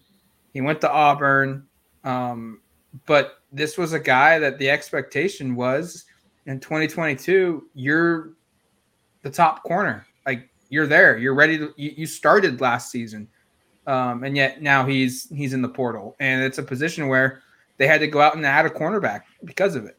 He 0.54 0.62
went 0.62 0.82
to 0.82 0.92
Auburn. 0.92 1.66
Um, 2.04 2.62
but 3.06 3.40
this 3.52 3.78
was 3.78 3.94
a 3.94 4.00
guy 4.00 4.40
that 4.40 4.60
the 4.60 4.70
expectation 4.70 5.56
was 5.56 6.06
in 6.46 6.60
2022, 6.60 7.70
you're 7.74 8.34
the 9.24 9.30
top 9.30 9.64
corner. 9.64 10.06
Like 10.26 10.50
you're 10.70 10.88
there. 10.88 11.18
You're 11.18 11.36
ready 11.36 11.58
to 11.58 11.74
you, 11.78 11.94
you 11.96 12.06
started 12.06 12.62
last 12.62 12.92
season. 12.92 13.28
Um, 13.88 14.24
and 14.24 14.36
yet 14.36 14.62
now 14.62 14.86
he's 14.86 15.30
he's 15.30 15.54
in 15.54 15.62
the 15.62 15.70
portal. 15.70 16.16
And 16.20 16.44
it's 16.44 16.58
a 16.58 16.64
position 16.64 17.08
where 17.08 17.42
they 17.78 17.88
had 17.88 18.00
to 18.00 18.08
go 18.08 18.22
out 18.22 18.36
and 18.36 18.46
add 18.46 18.66
a 18.66 18.70
cornerback 18.70 19.22
because 19.44 19.76
of 19.76 19.86
it. 19.86 19.98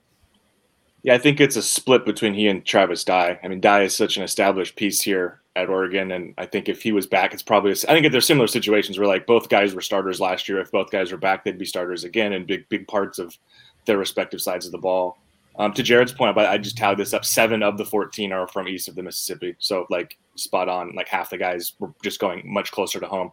Yeah, 1.02 1.14
I 1.14 1.18
think 1.18 1.40
it's 1.40 1.56
a 1.56 1.62
split 1.62 2.04
between 2.04 2.34
he 2.34 2.48
and 2.48 2.64
Travis 2.64 3.04
Dye. 3.04 3.38
I 3.42 3.48
mean, 3.48 3.60
Dye 3.60 3.82
is 3.82 3.94
such 3.94 4.16
an 4.16 4.24
established 4.24 4.74
piece 4.74 5.00
here 5.00 5.40
at 5.54 5.68
Oregon, 5.68 6.10
and 6.10 6.34
I 6.36 6.46
think 6.46 6.68
if 6.68 6.82
he 6.82 6.90
was 6.90 7.06
back, 7.06 7.32
it's 7.32 7.44
probably. 7.44 7.70
I 7.70 7.74
think 7.74 8.10
there's 8.10 8.26
similar 8.26 8.48
situations 8.48 8.98
where 8.98 9.06
like 9.06 9.24
both 9.24 9.48
guys 9.48 9.72
were 9.72 9.80
starters 9.80 10.20
last 10.20 10.48
year. 10.48 10.60
If 10.60 10.72
both 10.72 10.90
guys 10.90 11.12
were 11.12 11.18
back, 11.18 11.44
they'd 11.44 11.58
be 11.58 11.64
starters 11.64 12.02
again 12.02 12.32
in 12.32 12.44
big 12.44 12.68
big 12.68 12.88
parts 12.88 13.20
of 13.20 13.38
their 13.84 13.98
respective 13.98 14.40
sides 14.40 14.66
of 14.66 14.72
the 14.72 14.78
ball. 14.78 15.18
Um, 15.58 15.72
to 15.74 15.82
Jared's 15.82 16.12
point, 16.12 16.36
I 16.36 16.58
just 16.58 16.76
tallied 16.76 16.98
this 16.98 17.14
up. 17.14 17.24
Seven 17.24 17.62
of 17.62 17.78
the 17.78 17.84
14 17.84 18.32
are 18.32 18.46
from 18.46 18.68
east 18.68 18.88
of 18.88 18.94
the 18.94 19.02
Mississippi, 19.02 19.54
so 19.58 19.86
like 19.88 20.18
spot 20.36 20.68
on. 20.68 20.94
Like 20.94 21.08
half 21.08 21.30
the 21.30 21.38
guys 21.38 21.74
were 21.78 21.92
just 22.02 22.20
going 22.20 22.42
much 22.44 22.70
closer 22.70 23.00
to 23.00 23.06
home. 23.06 23.32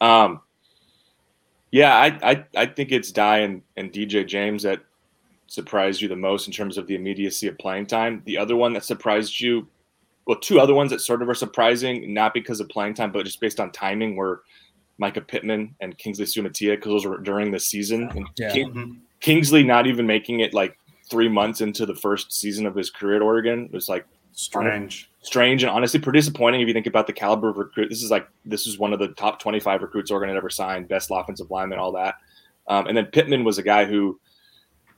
Um, 0.00 0.40
yeah, 1.70 1.94
I, 1.96 2.30
I 2.30 2.44
I 2.56 2.66
think 2.66 2.92
it's 2.92 3.12
Dye 3.12 3.38
and, 3.38 3.62
and 3.76 3.92
DJ 3.92 4.26
James 4.26 4.62
that 4.62 4.80
surprised 5.46 6.00
you 6.00 6.08
the 6.08 6.16
most 6.16 6.46
in 6.46 6.52
terms 6.52 6.78
of 6.78 6.86
the 6.86 6.94
immediacy 6.94 7.48
of 7.48 7.58
playing 7.58 7.86
time. 7.86 8.22
The 8.26 8.38
other 8.38 8.56
one 8.56 8.72
that 8.74 8.84
surprised 8.84 9.40
you 9.40 9.68
well, 10.28 10.38
two 10.38 10.60
other 10.60 10.74
ones 10.74 10.90
that 10.90 11.00
sort 11.00 11.22
of 11.22 11.28
are 11.30 11.34
surprising, 11.34 12.12
not 12.12 12.34
because 12.34 12.60
of 12.60 12.68
playing 12.68 12.92
time, 12.92 13.10
but 13.10 13.24
just 13.24 13.40
based 13.40 13.58
on 13.58 13.72
timing, 13.72 14.14
were 14.14 14.42
Micah 14.98 15.22
Pittman 15.22 15.74
and 15.80 15.96
Kingsley 15.96 16.26
Suamataia, 16.26 16.76
because 16.76 16.90
those 16.90 17.06
were 17.06 17.16
during 17.16 17.50
the 17.50 17.58
season. 17.58 18.10
And 18.14 18.28
yeah. 18.36 18.52
King, 18.52 18.68
mm-hmm. 18.68 18.92
Kingsley 19.20 19.62
not 19.64 19.86
even 19.86 20.06
making 20.06 20.40
it 20.40 20.52
like 20.52 20.78
three 21.08 21.30
months 21.30 21.62
into 21.62 21.86
the 21.86 21.94
first 21.94 22.30
season 22.30 22.66
of 22.66 22.74
his 22.74 22.90
career 22.90 23.16
at 23.16 23.22
Oregon 23.22 23.64
It 23.64 23.72
was 23.72 23.88
like 23.88 24.06
strange, 24.32 25.10
strange, 25.22 25.62
and 25.62 25.70
honestly 25.70 26.00
pretty 26.00 26.18
disappointing 26.18 26.60
if 26.60 26.68
you 26.68 26.74
think 26.74 26.86
about 26.86 27.06
the 27.06 27.12
caliber 27.12 27.48
of 27.48 27.56
recruit. 27.56 27.88
This 27.88 28.02
is 28.02 28.10
like 28.10 28.28
this 28.44 28.66
is 28.66 28.78
one 28.78 28.92
of 28.92 28.98
the 28.98 29.08
top 29.08 29.40
twenty-five 29.40 29.82
recruits 29.82 30.10
Oregon 30.10 30.28
had 30.28 30.36
ever 30.36 30.50
signed, 30.50 30.88
best 30.88 31.10
offensive 31.12 31.50
lineman, 31.50 31.78
all 31.78 31.92
that. 31.92 32.16
Um, 32.66 32.86
and 32.86 32.96
then 32.96 33.06
Pittman 33.06 33.44
was 33.44 33.58
a 33.58 33.62
guy 33.62 33.84
who 33.84 34.20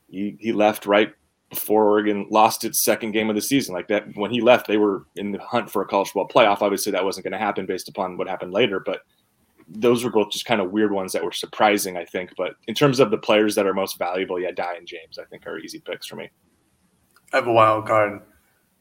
he, 0.09 0.37
he 0.41 0.53
left 0.53 0.87
right 0.87 1.13
before 1.51 1.85
Oregon 1.85 2.27
lost 2.31 2.65
its 2.65 2.81
second 2.81 3.13
game 3.13 3.29
of 3.29 3.37
the 3.37 3.43
season. 3.43 3.75
Like 3.75 3.89
that, 3.89 4.05
when 4.17 4.31
he 4.31 4.41
left, 4.41 4.67
they 4.67 4.77
were 4.77 5.05
in 5.17 5.33
the 5.33 5.39
hunt 5.39 5.71
for 5.71 5.83
a 5.83 5.87
college 5.87 6.09
football 6.09 6.29
playoff. 6.29 6.63
Obviously, 6.63 6.93
that 6.93 7.05
wasn't 7.05 7.25
going 7.25 7.33
to 7.33 7.39
happen 7.39 7.67
based 7.67 7.89
upon 7.89 8.17
what 8.17 8.29
happened 8.29 8.53
later, 8.53 8.81
but 8.81 9.03
those 9.69 10.03
were 10.03 10.11
both 10.11 10.31
just 10.31 10.47
kind 10.47 10.61
of 10.61 10.73
weird 10.73 10.91
ones 10.91 11.13
that 11.13 11.25
were 11.25 11.31
surprising, 11.33 11.97
I 11.97 12.05
think. 12.05 12.33
But 12.37 12.55
in 12.67 12.75
terms 12.75 12.99
of 12.99 13.13
the 13.13 13.19
players 13.19 13.55
that 13.55 13.67
are 13.67 13.75
most 13.75 13.99
valuable, 13.99 14.41
yeah, 14.41 14.51
Dye 14.51 14.75
and 14.77 14.87
James, 14.87 15.19
I 15.19 15.25
think 15.25 15.47
are 15.47 15.59
easy 15.59 15.79
picks 15.79 16.07
for 16.07 16.17
me. 16.17 16.29
I 17.33 17.37
have 17.37 17.47
a 17.47 17.53
wild 17.53 17.87
card. 17.87 18.21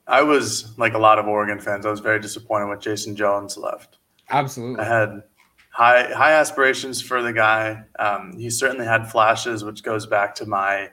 I 0.09 0.23
was 0.23 0.75
like 0.77 0.95
a 0.95 0.97
lot 0.97 1.19
of 1.19 1.27
Oregon 1.27 1.59
fans. 1.59 1.85
I 1.85 1.91
was 1.91 1.99
very 1.99 2.19
disappointed 2.19 2.65
when 2.65 2.79
Jason 2.81 3.15
Jones 3.15 3.57
left. 3.57 3.99
Absolutely. 4.31 4.83
I 4.83 4.83
had 4.83 5.21
high 5.69 6.11
high 6.11 6.31
aspirations 6.31 6.99
for 6.99 7.21
the 7.21 7.31
guy. 7.31 7.83
Um, 7.99 8.33
he 8.35 8.49
certainly 8.49 8.85
had 8.85 9.09
flashes, 9.09 9.63
which 9.63 9.83
goes 9.83 10.07
back 10.07 10.33
to 10.35 10.47
my 10.47 10.89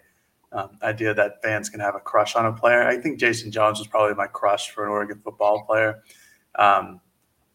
um, 0.52 0.78
idea 0.82 1.14
that 1.14 1.42
fans 1.42 1.70
can 1.70 1.80
have 1.80 1.94
a 1.94 1.98
crush 1.98 2.36
on 2.36 2.44
a 2.44 2.52
player. 2.52 2.82
I 2.82 2.98
think 2.98 3.18
Jason 3.18 3.50
Jones 3.50 3.78
was 3.78 3.88
probably 3.88 4.14
my 4.14 4.26
crush 4.26 4.70
for 4.70 4.84
an 4.84 4.90
Oregon 4.90 5.20
football 5.24 5.64
player. 5.64 6.02
Um, 6.58 7.00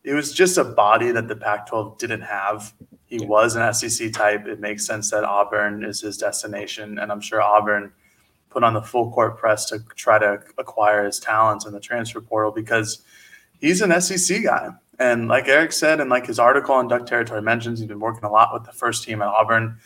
it 0.03 0.13
was 0.13 0.33
just 0.33 0.57
a 0.57 0.63
body 0.63 1.11
that 1.11 1.27
the 1.27 1.35
Pac-12 1.35 1.99
didn't 1.99 2.21
have. 2.21 2.73
He 3.05 3.23
was 3.23 3.55
an 3.55 3.71
SEC 3.71 4.11
type. 4.11 4.47
It 4.47 4.59
makes 4.59 4.83
sense 4.83 5.11
that 5.11 5.23
Auburn 5.23 5.83
is 5.83 6.01
his 6.01 6.17
destination, 6.17 6.97
and 6.97 7.11
I'm 7.11 7.21
sure 7.21 7.39
Auburn 7.39 7.93
put 8.51 8.63
on 8.63 8.73
the 8.73 8.81
full 8.81 9.11
court 9.11 9.37
press 9.37 9.65
to 9.65 9.79
try 9.95 10.19
to 10.19 10.39
acquire 10.57 11.05
his 11.05 11.19
talents 11.19 11.65
in 11.65 11.73
the 11.73 11.79
transfer 11.79 12.21
portal 12.21 12.51
because 12.51 13.01
he's 13.59 13.81
an 13.81 13.99
SEC 13.99 14.43
guy. 14.43 14.69
And 14.99 15.27
like 15.27 15.47
Eric 15.47 15.71
said, 15.71 15.99
and 15.99 16.09
like 16.09 16.27
his 16.27 16.37
article 16.37 16.75
on 16.75 16.87
Duck 16.87 17.07
Territory 17.07 17.41
mentions, 17.41 17.79
he's 17.79 17.87
been 17.87 17.99
working 17.99 18.23
a 18.23 18.31
lot 18.31 18.53
with 18.53 18.65
the 18.65 18.71
first 18.71 19.03
team 19.03 19.21
at 19.21 19.29
Auburn. 19.29 19.77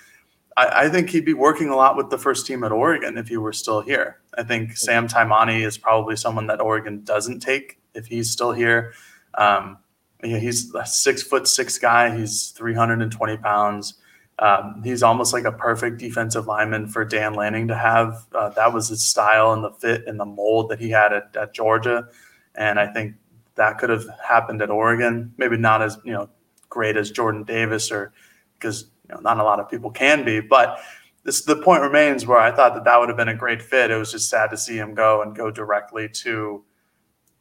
I, 0.57 0.85
I, 0.85 0.89
think 0.89 1.09
he'd 1.09 1.23
be 1.23 1.33
working 1.33 1.69
a 1.69 1.75
lot 1.75 1.95
with 1.95 2.09
the 2.09 2.17
first 2.17 2.45
team 2.45 2.63
at 2.63 2.71
Oregon 2.71 3.17
if 3.17 3.27
he 3.27 3.37
were 3.37 3.53
still 3.53 3.81
here. 3.81 4.19
I 4.37 4.43
think 4.43 4.75
Sam 4.75 5.07
Taimani 5.07 5.65
is 5.65 5.77
probably 5.77 6.17
someone 6.17 6.47
that 6.47 6.59
Oregon 6.59 7.03
doesn't 7.03 7.39
take 7.39 7.79
if 7.93 8.07
he's 8.07 8.29
still 8.29 8.51
here. 8.51 8.93
Um, 9.35 9.77
he's 10.21 10.73
a 10.75 10.85
six 10.85 11.23
foot 11.23 11.47
six 11.47 11.77
guy. 11.77 12.17
He's 12.17 12.49
320 12.49 13.37
pounds. 13.37 13.95
Um, 14.39 14.81
he's 14.83 15.01
almost 15.01 15.31
like 15.31 15.45
a 15.45 15.51
perfect 15.51 15.97
defensive 15.97 16.45
lineman 16.45 16.87
for 16.87 17.05
Dan 17.05 17.33
Lanning 17.33 17.67
to 17.69 17.75
have. 17.75 18.25
Uh, 18.33 18.49
that 18.49 18.73
was 18.73 18.89
his 18.89 19.03
style 19.03 19.53
and 19.53 19.63
the 19.63 19.71
fit 19.71 20.05
and 20.07 20.19
the 20.19 20.25
mold 20.25 20.69
that 20.69 20.79
he 20.79 20.89
had 20.89 21.13
at, 21.13 21.35
at 21.35 21.53
Georgia. 21.53 22.09
And 22.55 22.79
I 22.79 22.87
think 22.87 23.15
that 23.55 23.77
could 23.77 23.89
have 23.89 24.05
happened 24.21 24.61
at 24.61 24.69
Oregon. 24.69 25.33
Maybe 25.37 25.55
not 25.55 25.81
as, 25.81 25.97
you 26.03 26.11
know, 26.11 26.29
great 26.69 26.97
as 26.97 27.11
Jordan 27.11 27.43
Davis 27.43 27.91
or 27.91 28.11
because 28.59 28.87
you 29.07 29.15
know, 29.15 29.21
not 29.21 29.39
a 29.39 29.43
lot 29.43 29.59
of 29.59 29.69
people 29.69 29.89
can 29.89 30.25
be. 30.25 30.41
But 30.41 30.79
this 31.23 31.41
the 31.43 31.55
point 31.55 31.81
remains 31.81 32.25
where 32.25 32.39
I 32.39 32.51
thought 32.51 32.73
that 32.75 32.83
that 32.83 32.99
would 32.99 33.09
have 33.09 33.17
been 33.17 33.29
a 33.29 33.35
great 33.35 33.61
fit. 33.61 33.91
It 33.91 33.97
was 33.97 34.11
just 34.11 34.29
sad 34.29 34.49
to 34.51 34.57
see 34.57 34.77
him 34.77 34.93
go 34.93 35.21
and 35.21 35.35
go 35.35 35.49
directly 35.49 36.09
to, 36.09 36.63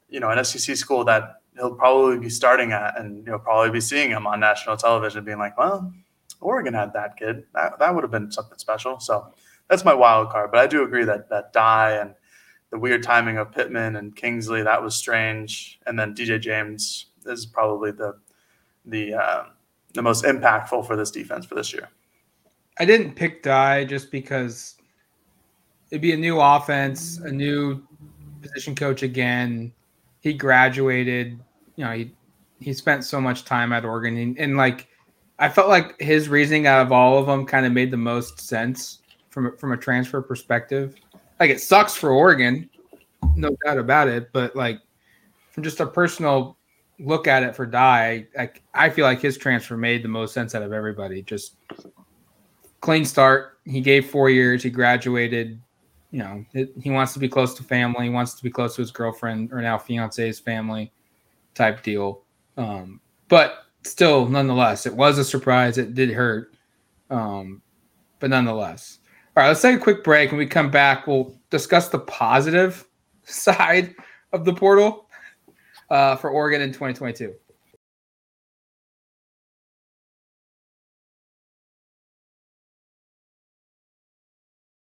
you 0.09 0.21
know, 0.21 0.31
an 0.31 0.45
SEC 0.45 0.77
school 0.77 1.05
that 1.05 1.41
he'll 1.57 1.75
probably 1.75 2.19
be 2.19 2.31
starting 2.31 2.73
at, 2.73 2.99
and 2.99 3.27
you'll 3.27 3.39
probably 3.39 3.71
be 3.71 3.81
seeing 3.81 4.11
him 4.11 4.27
on 4.27 4.41
national 4.41 4.77
television, 4.77 5.25
being 5.25 5.39
like, 5.39 5.57
well, 5.59 5.93
Oregon 6.41 6.75
had 6.75 6.93
that 6.93 7.17
kid. 7.17 7.45
That 7.55 7.79
that 7.79 7.95
would 7.95 8.05
have 8.05 8.11
been 8.11 8.31
something 8.31 8.59
special. 8.59 9.01
So 9.01 9.33
that's 9.69 9.85
my 9.85 9.95
wild 9.95 10.31
card. 10.31 10.51
But 10.51 10.61
I 10.61 10.67
do 10.67 10.83
agree 10.83 11.05
that 11.05 11.29
that 11.31 11.53
Dye 11.53 11.93
and 11.93 12.15
the 12.71 12.79
weird 12.79 13.03
timing 13.03 13.39
of 13.39 13.53
Pittman 13.53 13.97
and 13.97 14.15
Kingsley 14.17 14.63
that 14.63 14.83
was 14.83 14.95
strange, 14.97 15.79
and 15.87 15.99
then 15.99 16.15
DJ 16.15 16.41
James 16.41 17.07
is 17.27 17.47
probably 17.47 17.91
the 17.93 18.19
the 18.85 19.15
uh, 19.15 19.45
the 19.95 20.03
most 20.03 20.25
impactful 20.25 20.87
for 20.87 20.97
this 20.97 21.11
defense 21.11 21.47
for 21.47 21.55
this 21.55 21.73
year. 21.73 21.89
I 22.79 22.85
didn't 22.85 23.15
pick 23.15 23.43
Dye 23.43 23.85
just 23.85 24.11
because 24.11 24.77
it'd 25.91 26.03
be 26.03 26.13
a 26.13 26.17
new 26.17 26.41
offense, 26.41 27.19
a 27.19 27.31
new 27.31 27.83
position 28.43 28.75
coach 28.75 29.03
again. 29.03 29.73
He 30.21 30.33
graduated, 30.33 31.39
you 31.77 31.85
know, 31.85 31.93
he 31.93 32.13
he 32.59 32.73
spent 32.73 33.05
so 33.05 33.21
much 33.21 33.45
time 33.45 33.73
at 33.73 33.85
Oregon 33.85 34.17
and, 34.17 34.39
and 34.39 34.57
like 34.57 34.89
I 35.39 35.49
felt 35.49 35.69
like 35.69 36.01
his 36.01 36.29
reasoning 36.29 36.67
out 36.67 36.85
of 36.85 36.93
all 36.93 37.19
of 37.19 37.27
them 37.27 37.45
kind 37.45 37.67
of 37.67 37.73
made 37.73 37.91
the 37.91 37.97
most 37.97 38.41
sense 38.41 39.01
from 39.31 39.57
from 39.57 39.73
a 39.73 39.77
transfer 39.77 40.23
perspective. 40.23 40.95
Like 41.41 41.51
it 41.51 41.61
sucks 41.61 41.97
for 41.97 42.11
Oregon, 42.11 42.71
no 43.35 43.57
doubt 43.65 43.79
about 43.79 44.09
it, 44.09 44.31
but 44.33 44.55
like 44.55 44.79
from 45.51 45.65
just 45.65 45.81
a 45.81 45.87
personal 45.87 46.57
look 47.01 47.27
at 47.27 47.43
it 47.43 47.57
for 47.57 47.67
Dye, 47.67 48.27
I, 48.39 48.51
I 48.73 48.91
feel 48.91 49.05
like 49.05 49.21
his 49.21 49.37
transfer 49.37 49.77
made 49.77 50.03
the 50.03 50.09
most 50.09 50.35
sense 50.35 50.55
out 50.55 50.63
of 50.63 50.73
everybody. 50.73 51.23
Just 51.23 51.57
clean 52.81 53.05
start. 53.05 53.59
He 53.65 53.81
gave 53.81 54.11
four 54.11 54.31
years. 54.31 54.63
He 54.63 54.71
graduated. 54.71 55.61
You 56.11 56.19
know, 56.21 56.45
it, 56.53 56.73
he 56.81 56.91
wants 56.91 57.13
to 57.15 57.19
be 57.19 57.29
close 57.29 57.55
to 57.55 57.65
family. 57.65 58.05
He 58.05 58.11
wants 58.11 58.35
to 58.35 58.43
be 58.45 58.51
close 58.51 58.77
to 58.77 58.83
his 58.83 58.93
girlfriend 58.93 59.53
or 59.53 59.61
now 59.61 59.79
fiance's 59.79 60.39
family, 60.39 60.93
type 61.55 61.83
deal. 61.83 62.23
Um, 62.57 63.01
but 63.29 63.64
still, 63.85 64.29
nonetheless, 64.29 64.87
it 64.87 64.95
was 64.95 65.19
a 65.19 65.25
surprise. 65.25 65.79
It 65.79 65.95
did 65.95 66.11
hurt, 66.11 66.55
um, 67.11 67.63
but 68.21 68.31
nonetheless. 68.31 68.99
All 69.37 69.43
right, 69.43 69.49
let's 69.49 69.63
take 69.63 69.77
a 69.77 69.83
quick 69.83 70.05
break. 70.05 70.31
When 70.31 70.39
we 70.39 70.47
come 70.47 70.71
back, 70.71 71.07
we'll 71.07 71.35
discuss 71.51 71.89
the 71.89 71.99
positive 71.99 72.87
side 73.25 73.95
of 74.33 74.45
the 74.45 74.55
portal 74.55 75.09
uh, 75.91 76.17
for 76.17 76.31
Oregon 76.31 76.61
in 76.61 76.71
2022. 76.71 77.35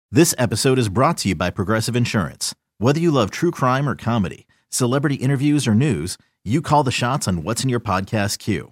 This 0.09 0.33
episode 0.37 0.79
is 0.79 0.87
brought 0.87 1.17
to 1.17 1.29
you 1.29 1.35
by 1.35 1.49
Progressive 1.49 1.95
Insurance. 1.95 2.55
Whether 2.77 2.99
you 2.99 3.11
love 3.11 3.29
true 3.29 3.51
crime 3.51 3.89
or 3.89 3.95
comedy, 3.95 4.47
celebrity 4.69 5.15
interviews 5.15 5.67
or 5.67 5.75
news, 5.75 6.17
you 6.45 6.61
call 6.61 6.83
the 6.83 6.91
shots 6.91 7.27
on 7.27 7.43
what's 7.43 7.61
in 7.61 7.69
your 7.69 7.81
podcast 7.81 8.39
queue. 8.39 8.71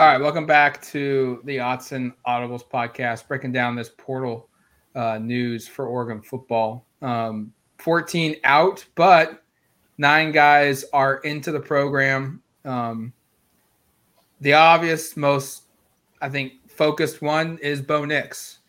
All 0.00 0.06
right, 0.06 0.18
welcome 0.18 0.46
back 0.46 0.80
to 0.84 1.42
the 1.44 1.58
Autzen 1.58 2.14
Audibles 2.26 2.64
podcast, 2.66 3.28
breaking 3.28 3.52
down 3.52 3.76
this 3.76 3.90
portal 3.98 4.48
uh, 4.94 5.18
news 5.18 5.68
for 5.68 5.88
Oregon 5.88 6.22
football. 6.22 6.86
Um, 7.02 7.52
14 7.80 8.36
out, 8.44 8.82
but 8.94 9.42
nine 9.98 10.32
guys 10.32 10.86
are 10.94 11.18
into 11.18 11.52
the 11.52 11.60
program. 11.60 12.42
Um, 12.64 13.12
the 14.40 14.54
obvious, 14.54 15.18
most, 15.18 15.64
I 16.22 16.30
think, 16.30 16.54
focused 16.66 17.20
one 17.20 17.58
is 17.58 17.82
Bo 17.82 18.06
Nix 18.06 18.60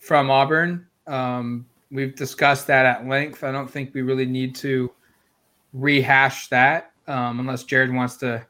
from 0.00 0.32
Auburn. 0.32 0.84
Um, 1.06 1.64
we've 1.92 2.16
discussed 2.16 2.66
that 2.66 2.86
at 2.86 3.06
length. 3.06 3.44
I 3.44 3.52
don't 3.52 3.70
think 3.70 3.94
we 3.94 4.02
really 4.02 4.26
need 4.26 4.56
to 4.56 4.90
rehash 5.72 6.48
that 6.48 6.90
um, 7.06 7.38
unless 7.38 7.62
Jared 7.62 7.94
wants 7.94 8.16
to 8.16 8.44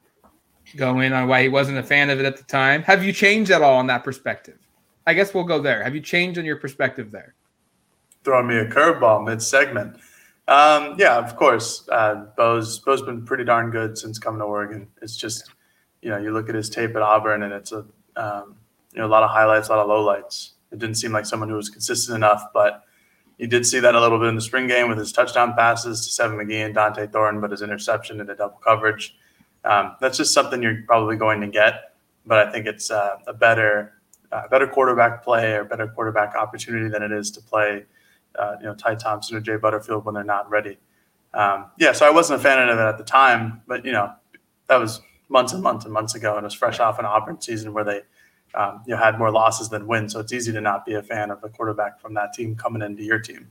go 0.74 1.00
in 1.00 1.12
on 1.12 1.28
why 1.28 1.42
he 1.42 1.48
wasn't 1.48 1.78
a 1.78 1.82
fan 1.82 2.10
of 2.10 2.18
it 2.18 2.26
at 2.26 2.36
the 2.36 2.44
time. 2.44 2.82
Have 2.82 3.04
you 3.04 3.12
changed 3.12 3.50
at 3.50 3.62
all 3.62 3.76
on 3.76 3.86
that 3.86 4.04
perspective? 4.04 4.58
I 5.06 5.14
guess 5.14 5.32
we'll 5.32 5.44
go 5.44 5.60
there. 5.60 5.82
Have 5.84 5.94
you 5.94 6.00
changed 6.00 6.38
on 6.38 6.44
your 6.44 6.56
perspective 6.56 7.10
there? 7.10 7.34
Throwing 8.24 8.48
me 8.48 8.56
a 8.56 8.66
curveball 8.66 9.24
mid 9.24 9.40
segment. 9.40 9.96
Um, 10.48 10.96
yeah, 10.98 11.16
of 11.16 11.36
course. 11.36 11.88
Uh, 11.90 12.26
Bo's 12.36 12.78
Bo's 12.80 13.02
been 13.02 13.24
pretty 13.24 13.44
darn 13.44 13.70
good 13.70 13.96
since 13.96 14.18
coming 14.18 14.40
to 14.40 14.44
Oregon. 14.44 14.88
It's 15.02 15.16
just, 15.16 15.50
you 16.02 16.10
know, 16.10 16.18
you 16.18 16.32
look 16.32 16.48
at 16.48 16.54
his 16.54 16.68
tape 16.68 16.96
at 16.96 17.02
Auburn, 17.02 17.42
and 17.42 17.52
it's 17.52 17.72
a 17.72 17.84
um, 18.16 18.56
you 18.92 19.00
know 19.00 19.06
a 19.06 19.08
lot 19.08 19.22
of 19.22 19.30
highlights, 19.30 19.68
a 19.68 19.72
lot 19.72 19.80
of 19.80 19.88
lowlights. 19.88 20.52
It 20.72 20.78
didn't 20.78 20.96
seem 20.96 21.12
like 21.12 21.26
someone 21.26 21.48
who 21.48 21.56
was 21.56 21.68
consistent 21.68 22.16
enough, 22.16 22.44
but 22.52 22.84
you 23.38 23.46
did 23.46 23.66
see 23.66 23.80
that 23.80 23.94
a 23.94 24.00
little 24.00 24.18
bit 24.18 24.28
in 24.28 24.34
the 24.34 24.40
spring 24.40 24.66
game 24.66 24.88
with 24.88 24.98
his 24.98 25.12
touchdown 25.12 25.54
passes 25.54 26.04
to 26.04 26.12
Seven 26.12 26.36
McGee 26.38 26.64
and 26.64 26.74
Dont'e 26.74 27.12
Thornton, 27.12 27.40
but 27.40 27.50
his 27.50 27.62
interception 27.62 28.20
into 28.20 28.34
double 28.34 28.58
coverage. 28.64 29.16
Um, 29.66 29.96
that's 30.00 30.16
just 30.16 30.32
something 30.32 30.62
you're 30.62 30.82
probably 30.86 31.16
going 31.16 31.40
to 31.40 31.48
get, 31.48 31.94
but 32.24 32.46
I 32.46 32.52
think 32.52 32.66
it's 32.66 32.90
uh, 32.90 33.16
a 33.26 33.34
better, 33.34 33.94
uh, 34.30 34.48
better 34.48 34.66
quarterback 34.66 35.24
play 35.24 35.54
or 35.54 35.64
better 35.64 35.88
quarterback 35.88 36.36
opportunity 36.36 36.88
than 36.88 37.02
it 37.02 37.12
is 37.12 37.30
to 37.32 37.40
play, 37.40 37.84
uh, 38.38 38.56
you 38.60 38.66
know, 38.66 38.74
Ty 38.74 38.94
Thompson 38.96 39.36
or 39.36 39.40
Jay 39.40 39.56
Butterfield 39.56 40.04
when 40.04 40.14
they're 40.14 40.24
not 40.24 40.48
ready. 40.48 40.78
Um, 41.34 41.70
yeah, 41.78 41.92
so 41.92 42.06
I 42.06 42.10
wasn't 42.10 42.40
a 42.40 42.42
fan 42.42 42.68
of 42.68 42.78
it 42.78 42.80
at 42.80 42.98
the 42.98 43.04
time, 43.04 43.62
but 43.66 43.84
you 43.84 43.92
know, 43.92 44.12
that 44.68 44.76
was 44.76 45.00
months 45.28 45.52
and 45.52 45.62
months 45.62 45.84
and 45.84 45.92
months 45.92 46.14
ago, 46.14 46.36
and 46.36 46.44
it 46.44 46.44
was 46.44 46.54
fresh 46.54 46.80
off 46.80 46.98
an 46.98 47.04
Auburn 47.04 47.40
season 47.40 47.74
where 47.74 47.84
they 47.84 48.02
um, 48.54 48.82
you 48.86 48.94
know, 48.94 49.02
had 49.02 49.18
more 49.18 49.30
losses 49.30 49.68
than 49.68 49.86
wins. 49.86 50.12
So 50.12 50.20
it's 50.20 50.32
easy 50.32 50.52
to 50.52 50.60
not 50.60 50.86
be 50.86 50.94
a 50.94 51.02
fan 51.02 51.30
of 51.30 51.44
a 51.44 51.48
quarterback 51.48 52.00
from 52.00 52.14
that 52.14 52.32
team 52.32 52.56
coming 52.56 52.82
into 52.82 53.02
your 53.02 53.18
team. 53.18 53.48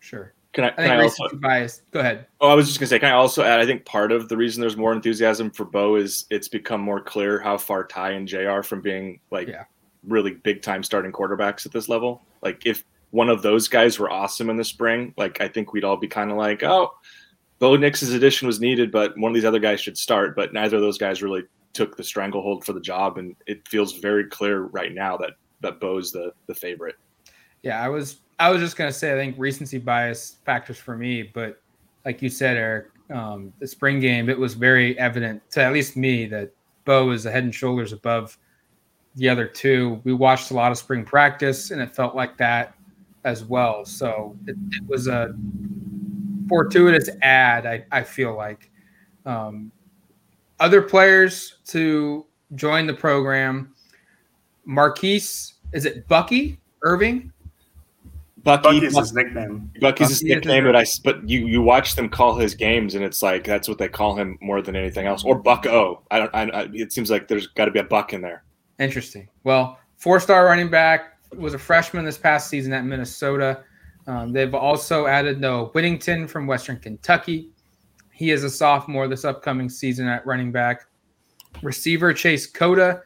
Sure. 0.00 0.34
Can 0.52 0.64
I, 0.64 0.68
I 0.68 0.70
can 0.70 0.76
think 0.76 0.90
I 0.92 1.02
also? 1.02 1.24
recency 1.24 1.36
bias. 1.40 1.82
Go 1.92 2.00
ahead. 2.00 2.26
Oh, 2.40 2.48
I 2.48 2.54
was 2.54 2.66
just 2.66 2.80
gonna 2.80 2.88
say. 2.88 2.98
Can 2.98 3.08
I 3.10 3.12
also 3.12 3.42
add? 3.44 3.60
I 3.60 3.66
think 3.66 3.84
part 3.84 4.10
of 4.12 4.28
the 4.28 4.36
reason 4.36 4.60
there's 4.60 4.76
more 4.76 4.92
enthusiasm 4.92 5.50
for 5.50 5.64
Bo 5.64 5.96
is 5.96 6.26
it's 6.30 6.48
become 6.48 6.80
more 6.80 7.00
clear 7.00 7.38
how 7.40 7.56
far 7.56 7.84
Ty 7.86 8.10
and 8.12 8.26
Jay 8.26 8.46
are 8.46 8.62
from 8.62 8.80
being 8.80 9.20
like 9.30 9.48
Yeah. 9.48 9.64
really 10.06 10.32
big 10.32 10.62
time 10.62 10.82
starting 10.82 11.12
quarterbacks 11.12 11.66
at 11.66 11.72
this 11.72 11.88
level. 11.88 12.22
Like 12.42 12.66
if 12.66 12.84
one 13.10 13.28
of 13.28 13.42
those 13.42 13.68
guys 13.68 13.98
were 13.98 14.10
awesome 14.10 14.50
in 14.50 14.56
the 14.56 14.64
spring, 14.64 15.14
like 15.16 15.40
I 15.40 15.48
think 15.48 15.72
we'd 15.72 15.84
all 15.84 15.96
be 15.96 16.08
kind 16.08 16.30
of 16.30 16.36
like, 16.36 16.62
oh, 16.64 16.92
Bo 17.60 17.76
Nix's 17.76 18.12
addition 18.12 18.46
was 18.46 18.60
needed, 18.60 18.90
but 18.90 19.16
one 19.18 19.30
of 19.30 19.34
these 19.34 19.44
other 19.44 19.58
guys 19.60 19.80
should 19.80 19.98
start. 19.98 20.34
But 20.34 20.52
neither 20.52 20.76
of 20.76 20.82
those 20.82 20.98
guys 20.98 21.22
really 21.22 21.42
took 21.74 21.96
the 21.96 22.02
stranglehold 22.02 22.64
for 22.64 22.72
the 22.72 22.80
job, 22.80 23.18
and 23.18 23.36
it 23.46 23.68
feels 23.68 23.92
very 23.98 24.24
clear 24.24 24.62
right 24.62 24.92
now 24.92 25.16
that 25.18 25.32
that 25.60 25.78
Bo's 25.78 26.10
the 26.10 26.32
the 26.48 26.54
favorite. 26.54 26.96
Yeah, 27.62 27.80
I 27.84 27.88
was 27.88 28.20
I 28.40 28.50
was 28.50 28.60
just 28.60 28.76
gonna 28.76 28.92
say 28.92 29.12
I 29.12 29.16
think 29.16 29.36
recency 29.38 29.78
bias 29.78 30.38
factors 30.44 30.78
for 30.78 30.96
me, 30.96 31.22
but 31.22 31.60
like 32.06 32.22
you 32.22 32.30
said, 32.30 32.56
Eric, 32.56 32.86
um, 33.10 33.52
the 33.60 33.66
spring 33.66 34.00
game 34.00 34.28
it 34.30 34.38
was 34.38 34.54
very 34.54 34.98
evident 34.98 35.42
to 35.50 35.62
at 35.62 35.72
least 35.72 35.96
me 35.96 36.24
that 36.26 36.50
Bo 36.86 37.10
is 37.10 37.26
a 37.26 37.30
head 37.30 37.44
and 37.44 37.54
shoulders 37.54 37.92
above 37.92 38.38
the 39.16 39.28
other 39.28 39.46
two. 39.46 40.00
We 40.04 40.14
watched 40.14 40.50
a 40.50 40.54
lot 40.54 40.72
of 40.72 40.78
spring 40.78 41.04
practice, 41.04 41.70
and 41.70 41.82
it 41.82 41.94
felt 41.94 42.16
like 42.16 42.38
that 42.38 42.74
as 43.24 43.44
well. 43.44 43.84
So 43.84 44.36
it, 44.46 44.56
it 44.72 44.86
was 44.88 45.06
a 45.06 45.34
fortuitous 46.48 47.10
ad. 47.20 47.66
I, 47.66 47.84
I 47.92 48.02
feel 48.02 48.34
like 48.34 48.70
um, 49.26 49.70
other 50.58 50.80
players 50.80 51.58
to 51.66 52.24
join 52.54 52.86
the 52.86 52.94
program. 52.94 53.74
Marquise, 54.64 55.54
is 55.72 55.84
it 55.84 56.08
Bucky 56.08 56.58
Irving? 56.82 57.32
Bucky, 58.42 58.62
Bucky's 58.80 58.96
his 58.98 59.12
nickname. 59.12 59.70
Bucky's 59.80 60.08
his 60.08 60.18
Bucky 60.22 60.30
is 60.30 60.36
nickname, 60.36 60.64
his- 60.64 60.68
but 60.72 60.76
I 60.76 60.82
s- 60.82 60.98
but 60.98 61.28
you 61.28 61.46
you 61.46 61.60
watch 61.62 61.94
them 61.96 62.08
call 62.08 62.36
his 62.36 62.54
games, 62.54 62.94
and 62.94 63.04
it's 63.04 63.22
like 63.22 63.44
that's 63.44 63.68
what 63.68 63.78
they 63.78 63.88
call 63.88 64.14
him 64.16 64.38
more 64.40 64.62
than 64.62 64.76
anything 64.76 65.06
else. 65.06 65.24
Or 65.24 65.38
Buck 65.38 65.66
O. 65.66 66.02
I 66.10 66.18
don't. 66.18 66.34
I, 66.34 66.42
I, 66.48 66.68
it 66.72 66.92
seems 66.92 67.10
like 67.10 67.28
there's 67.28 67.48
got 67.48 67.66
to 67.66 67.70
be 67.70 67.80
a 67.80 67.84
Buck 67.84 68.12
in 68.12 68.20
there. 68.22 68.44
Interesting. 68.78 69.28
Well, 69.44 69.78
four-star 69.98 70.46
running 70.46 70.70
back 70.70 71.18
was 71.36 71.52
a 71.54 71.58
freshman 71.58 72.04
this 72.04 72.16
past 72.18 72.48
season 72.48 72.72
at 72.72 72.84
Minnesota. 72.84 73.62
Um, 74.06 74.32
they've 74.32 74.54
also 74.54 75.06
added 75.06 75.38
Noah 75.40 75.66
Whittington 75.66 76.26
from 76.26 76.46
Western 76.46 76.78
Kentucky. 76.78 77.50
He 78.10 78.30
is 78.30 78.42
a 78.42 78.50
sophomore 78.50 79.06
this 79.06 79.24
upcoming 79.26 79.68
season 79.68 80.08
at 80.08 80.24
running 80.26 80.50
back. 80.50 80.86
Receiver 81.62 82.12
Chase 82.14 82.46
Cota. 82.46 83.02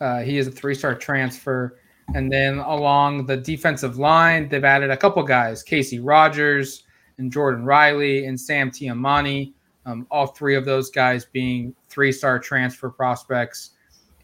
Uh, 0.00 0.20
he 0.20 0.38
is 0.38 0.46
a 0.46 0.50
three-star 0.50 0.94
transfer. 0.94 1.77
And 2.14 2.32
then 2.32 2.58
along 2.58 3.26
the 3.26 3.36
defensive 3.36 3.98
line, 3.98 4.48
they've 4.48 4.64
added 4.64 4.90
a 4.90 4.96
couple 4.96 5.22
guys: 5.22 5.62
Casey 5.62 6.00
Rogers 6.00 6.84
and 7.18 7.32
Jordan 7.32 7.64
Riley 7.64 8.26
and 8.26 8.38
Sam 8.40 8.70
Taimani. 8.70 9.52
Um, 9.84 10.06
all 10.10 10.26
three 10.26 10.54
of 10.54 10.64
those 10.64 10.90
guys 10.90 11.24
being 11.24 11.74
three-star 11.88 12.38
transfer 12.38 12.90
prospects. 12.90 13.70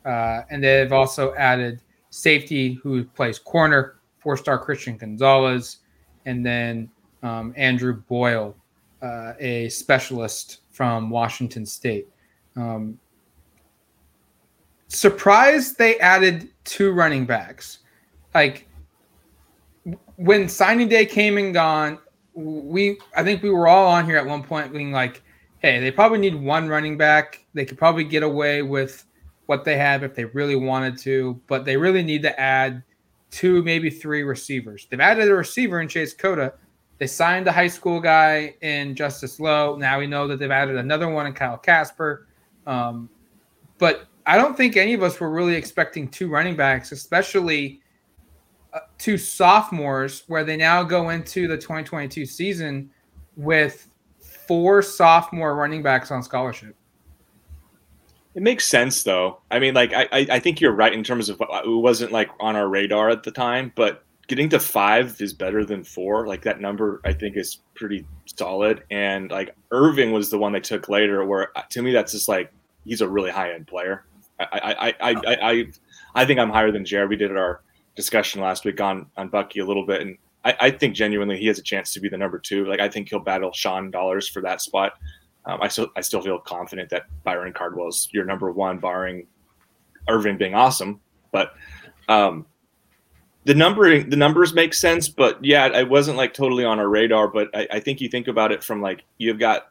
Uh, 0.05 0.43
and 0.51 0.63
they've 0.63 0.93
also 0.93 1.35
added 1.35 1.81
safety 2.11 2.75
who 2.75 3.05
plays 3.05 3.39
corner, 3.39 3.97
four 4.19 4.37
star 4.37 4.59
Christian 4.59 4.97
Gonzalez, 4.97 5.79
and 6.27 6.45
then 6.45 6.91
um, 7.23 7.55
Andrew 7.57 8.03
Boyle, 8.09 8.55
uh, 9.03 9.33
a 9.41 9.69
specialist 9.71 10.61
from 10.71 11.11
Washington 11.11 11.65
State. 11.65 12.09
Um, 12.57 12.99
surprised 14.89 15.79
they 15.79 15.99
added 15.99 16.49
two 16.65 16.93
running 16.93 17.27
backs. 17.27 17.81
Like 18.35 18.69
when 20.17 20.49
signing 20.49 20.89
day 20.89 21.07
came 21.07 21.39
and 21.39 21.53
gone, 21.53 21.99
we 22.35 22.99
I 23.17 23.23
think 23.23 23.43
we 23.43 23.51
were 23.51 23.69
all 23.69 23.87
on 23.87 24.05
here 24.05 24.17
at 24.17 24.27
one 24.27 24.43
point 24.43 24.73
being 24.73 24.93
like, 24.93 25.23
hey, 25.59 25.81
they 25.81 25.91
probably 25.91 26.19
need 26.19 26.35
one 26.35 26.69
running 26.69 26.97
back. 26.97 27.45
They 27.55 27.65
could 27.65 27.79
probably 27.79 28.05
get 28.05 28.23
away 28.23 28.63
with 28.63 29.05
what 29.47 29.65
they 29.65 29.77
have 29.77 30.03
if 30.03 30.15
they 30.15 30.25
really 30.25 30.57
wanted 30.57 30.99
to, 30.99 31.41
but 31.47 31.65
they 31.65 31.77
really 31.77 32.03
need 32.03 32.23
to 32.23 32.41
add 32.41 32.83
two, 33.31 33.63
maybe 33.63 33.91
three 33.91 34.23
receivers. 34.23 34.87
They've 34.91 35.01
added 35.01 35.29
a 35.29 35.35
receiver 35.35 35.81
in 35.81 35.89
Chase 35.89 36.15
Cota. 36.15 36.55
They 36.99 37.07
signed 37.07 37.47
a 37.49 37.53
high 37.53 37.69
school 37.69 38.01
guy 38.01 38.55
in 38.61 38.95
Justice 38.95 39.41
Lowe. 39.41 39.77
Now 39.77 39.99
we 39.99 40.07
know 40.07 40.29
that 40.29 40.39
they've 40.39 40.51
added 40.51 40.77
another 40.77 41.09
one 41.09 41.27
in 41.27 41.33
Kyle 41.33 41.59
Casper. 41.59 42.29
Um, 42.67 43.11
but 43.79 44.07
I 44.27 44.37
don't 44.37 44.57
think 44.57 44.77
any 44.77 44.95
of 44.95 45.03
us 45.03 45.21
were 45.21 45.31
really 45.31 45.55
expecting 45.55 46.09
two 46.09 46.29
running 46.29 46.57
backs, 46.57 46.93
especially 46.93 47.81
uh, 48.73 48.81
two 48.99 49.19
sophomores, 49.19 50.25
where 50.27 50.45
they 50.45 50.57
now 50.57 50.83
go 50.83 51.11
into 51.11 51.47
the 51.47 51.57
2022 51.57 52.25
season 52.25 52.91
with 53.37 53.89
four 54.47 54.83
sophomore 54.83 55.57
running 55.57 55.83
backs 55.83 56.11
on 56.11 56.23
scholarship. 56.23 56.75
It 58.35 58.43
makes 58.43 58.65
sense 58.65 59.03
though. 59.05 59.41
I 59.51 59.61
mean, 59.61 59.75
like 59.75 59.93
I 59.93 60.09
I 60.11 60.39
think 60.41 60.61
you're 60.61 60.73
right 60.73 60.93
in 60.93 61.05
terms 61.05 61.29
of 61.29 61.41
uh, 61.41 61.63
it 61.65 61.69
wasn't 61.69 62.11
like 62.11 62.31
on 62.41 62.57
our 62.57 62.69
radar 62.69 63.09
at 63.11 63.23
the 63.23 63.31
time, 63.31 63.73
but 63.77 64.05
getting 64.27 64.49
to 64.49 64.59
five 64.59 65.21
is 65.21 65.33
better 65.33 65.65
than 65.65 65.85
four. 65.85 66.27
Like 66.27 66.43
that 66.43 66.61
number, 66.61 67.01
I 67.05 67.13
think 67.13 67.37
is 67.37 67.61
pretty 67.75 68.05
solid. 68.37 68.83
And 68.91 69.31
like 69.31 69.55
Irving 69.71 70.11
was 70.11 70.31
the 70.31 70.39
one 70.39 70.53
they 70.53 70.61
took 70.61 70.89
later, 70.89 71.25
where 71.25 71.57
uh, 71.57 71.63
to 71.71 71.83
me 71.83 71.93
that's 71.93 72.11
just 72.11 72.29
like 72.29 72.53
he's 72.85 73.03
a 73.03 73.09
really 73.09 73.31
high 73.31 73.53
end 73.53 73.69
player. 73.69 74.05
I 74.39 74.95
I 75.01 75.13
I 75.13 75.15
I 75.43 75.67
I, 76.15 76.25
think 76.25 76.41
I'm 76.41 76.51
higher 76.51 76.73
than 76.73 76.85
Jared. 76.85 77.09
We 77.09 77.17
did 77.17 77.37
our 77.37 77.63
discussion 77.95 78.41
last 78.41 78.65
week 78.65 78.81
on 78.81 79.07
on 79.17 79.29
Bucky 79.29 79.61
a 79.61 79.65
little 79.65 79.87
bit, 79.87 80.01
and 80.03 80.19
I, 80.45 80.57
I 80.61 80.71
think 80.71 80.95
genuinely 80.95 81.39
he 81.39 81.47
has 81.47 81.59
a 81.59 81.63
chance 81.63 81.93
to 81.93 82.01
be 82.01 82.09
the 82.09 82.19
number 82.19 82.39
two. 82.39 82.67
Like 82.67 82.81
I 82.81 82.89
think 82.89 83.09
he'll 83.09 83.21
battle 83.21 83.53
Sean 83.53 83.91
Dollars 83.91 84.29
for 84.29 84.43
that 84.43 84.61
spot. 84.61 84.95
Um, 85.47 85.61
I 85.63 85.69
still 85.69 85.89
I 85.97 86.01
still 86.01 86.23
feel 86.23 86.39
confident 86.39 86.91
that 86.91 87.05
Byron 87.23 87.53
Cardwell's 87.53 88.09
your 88.13 88.25
number 88.25 88.51
one, 88.51 88.79
barring 88.79 89.27
Irving 90.09 90.37
being 90.37 90.55
awesome. 90.55 91.01
But 91.33 91.55
um, 92.09 92.47
the 93.45 93.55
numbering 93.55 94.09
the 94.11 94.17
numbers 94.17 94.55
make 94.55 94.75
sense. 94.75 95.09
But 95.09 95.45
yeah, 95.45 95.67
I 95.67 95.83
wasn't 95.83 96.17
like 96.17 96.35
totally 96.35 96.65
on 96.65 96.79
our 96.79 96.89
radar. 96.89 97.29
But 97.29 97.51
I, 97.55 97.67
I 97.73 97.81
think 97.81 98.01
you 98.01 98.09
think 98.09 98.29
about 98.29 98.53
it 98.53 98.65
from 98.65 98.81
like 98.81 99.03
you've 99.19 99.39
got 99.39 99.69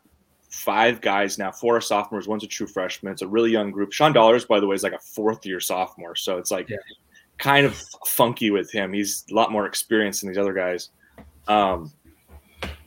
five 0.53 1.01
guys 1.01 1.39
now, 1.39 1.51
four 1.51 1.75
are 1.75 1.81
sophomores, 1.81 2.27
one's 2.27 2.43
a 2.43 2.47
true 2.47 2.67
freshman. 2.67 3.11
It's 3.11 3.23
a 3.23 3.27
really 3.27 3.49
young 3.49 3.71
group. 3.71 3.91
Sean 3.91 4.13
Dollars, 4.13 4.45
by 4.45 4.59
the 4.59 4.67
way, 4.67 4.75
is 4.75 4.83
like 4.83 4.93
a 4.93 4.99
fourth 4.99 5.43
year 5.47 5.59
sophomore, 5.59 6.15
so 6.15 6.37
it's 6.37 6.51
like 6.51 6.69
Yeah. 6.69 6.77
kind 7.39 7.65
of 7.65 7.75
funky 8.05 8.51
with 8.51 8.71
him. 8.71 8.93
He's 8.93 9.25
a 9.31 9.33
lot 9.33 9.51
more 9.51 9.65
experienced 9.65 10.21
than 10.21 10.29
these 10.29 10.37
other 10.37 10.53
guys. 10.53 10.89
Um, 11.47 11.91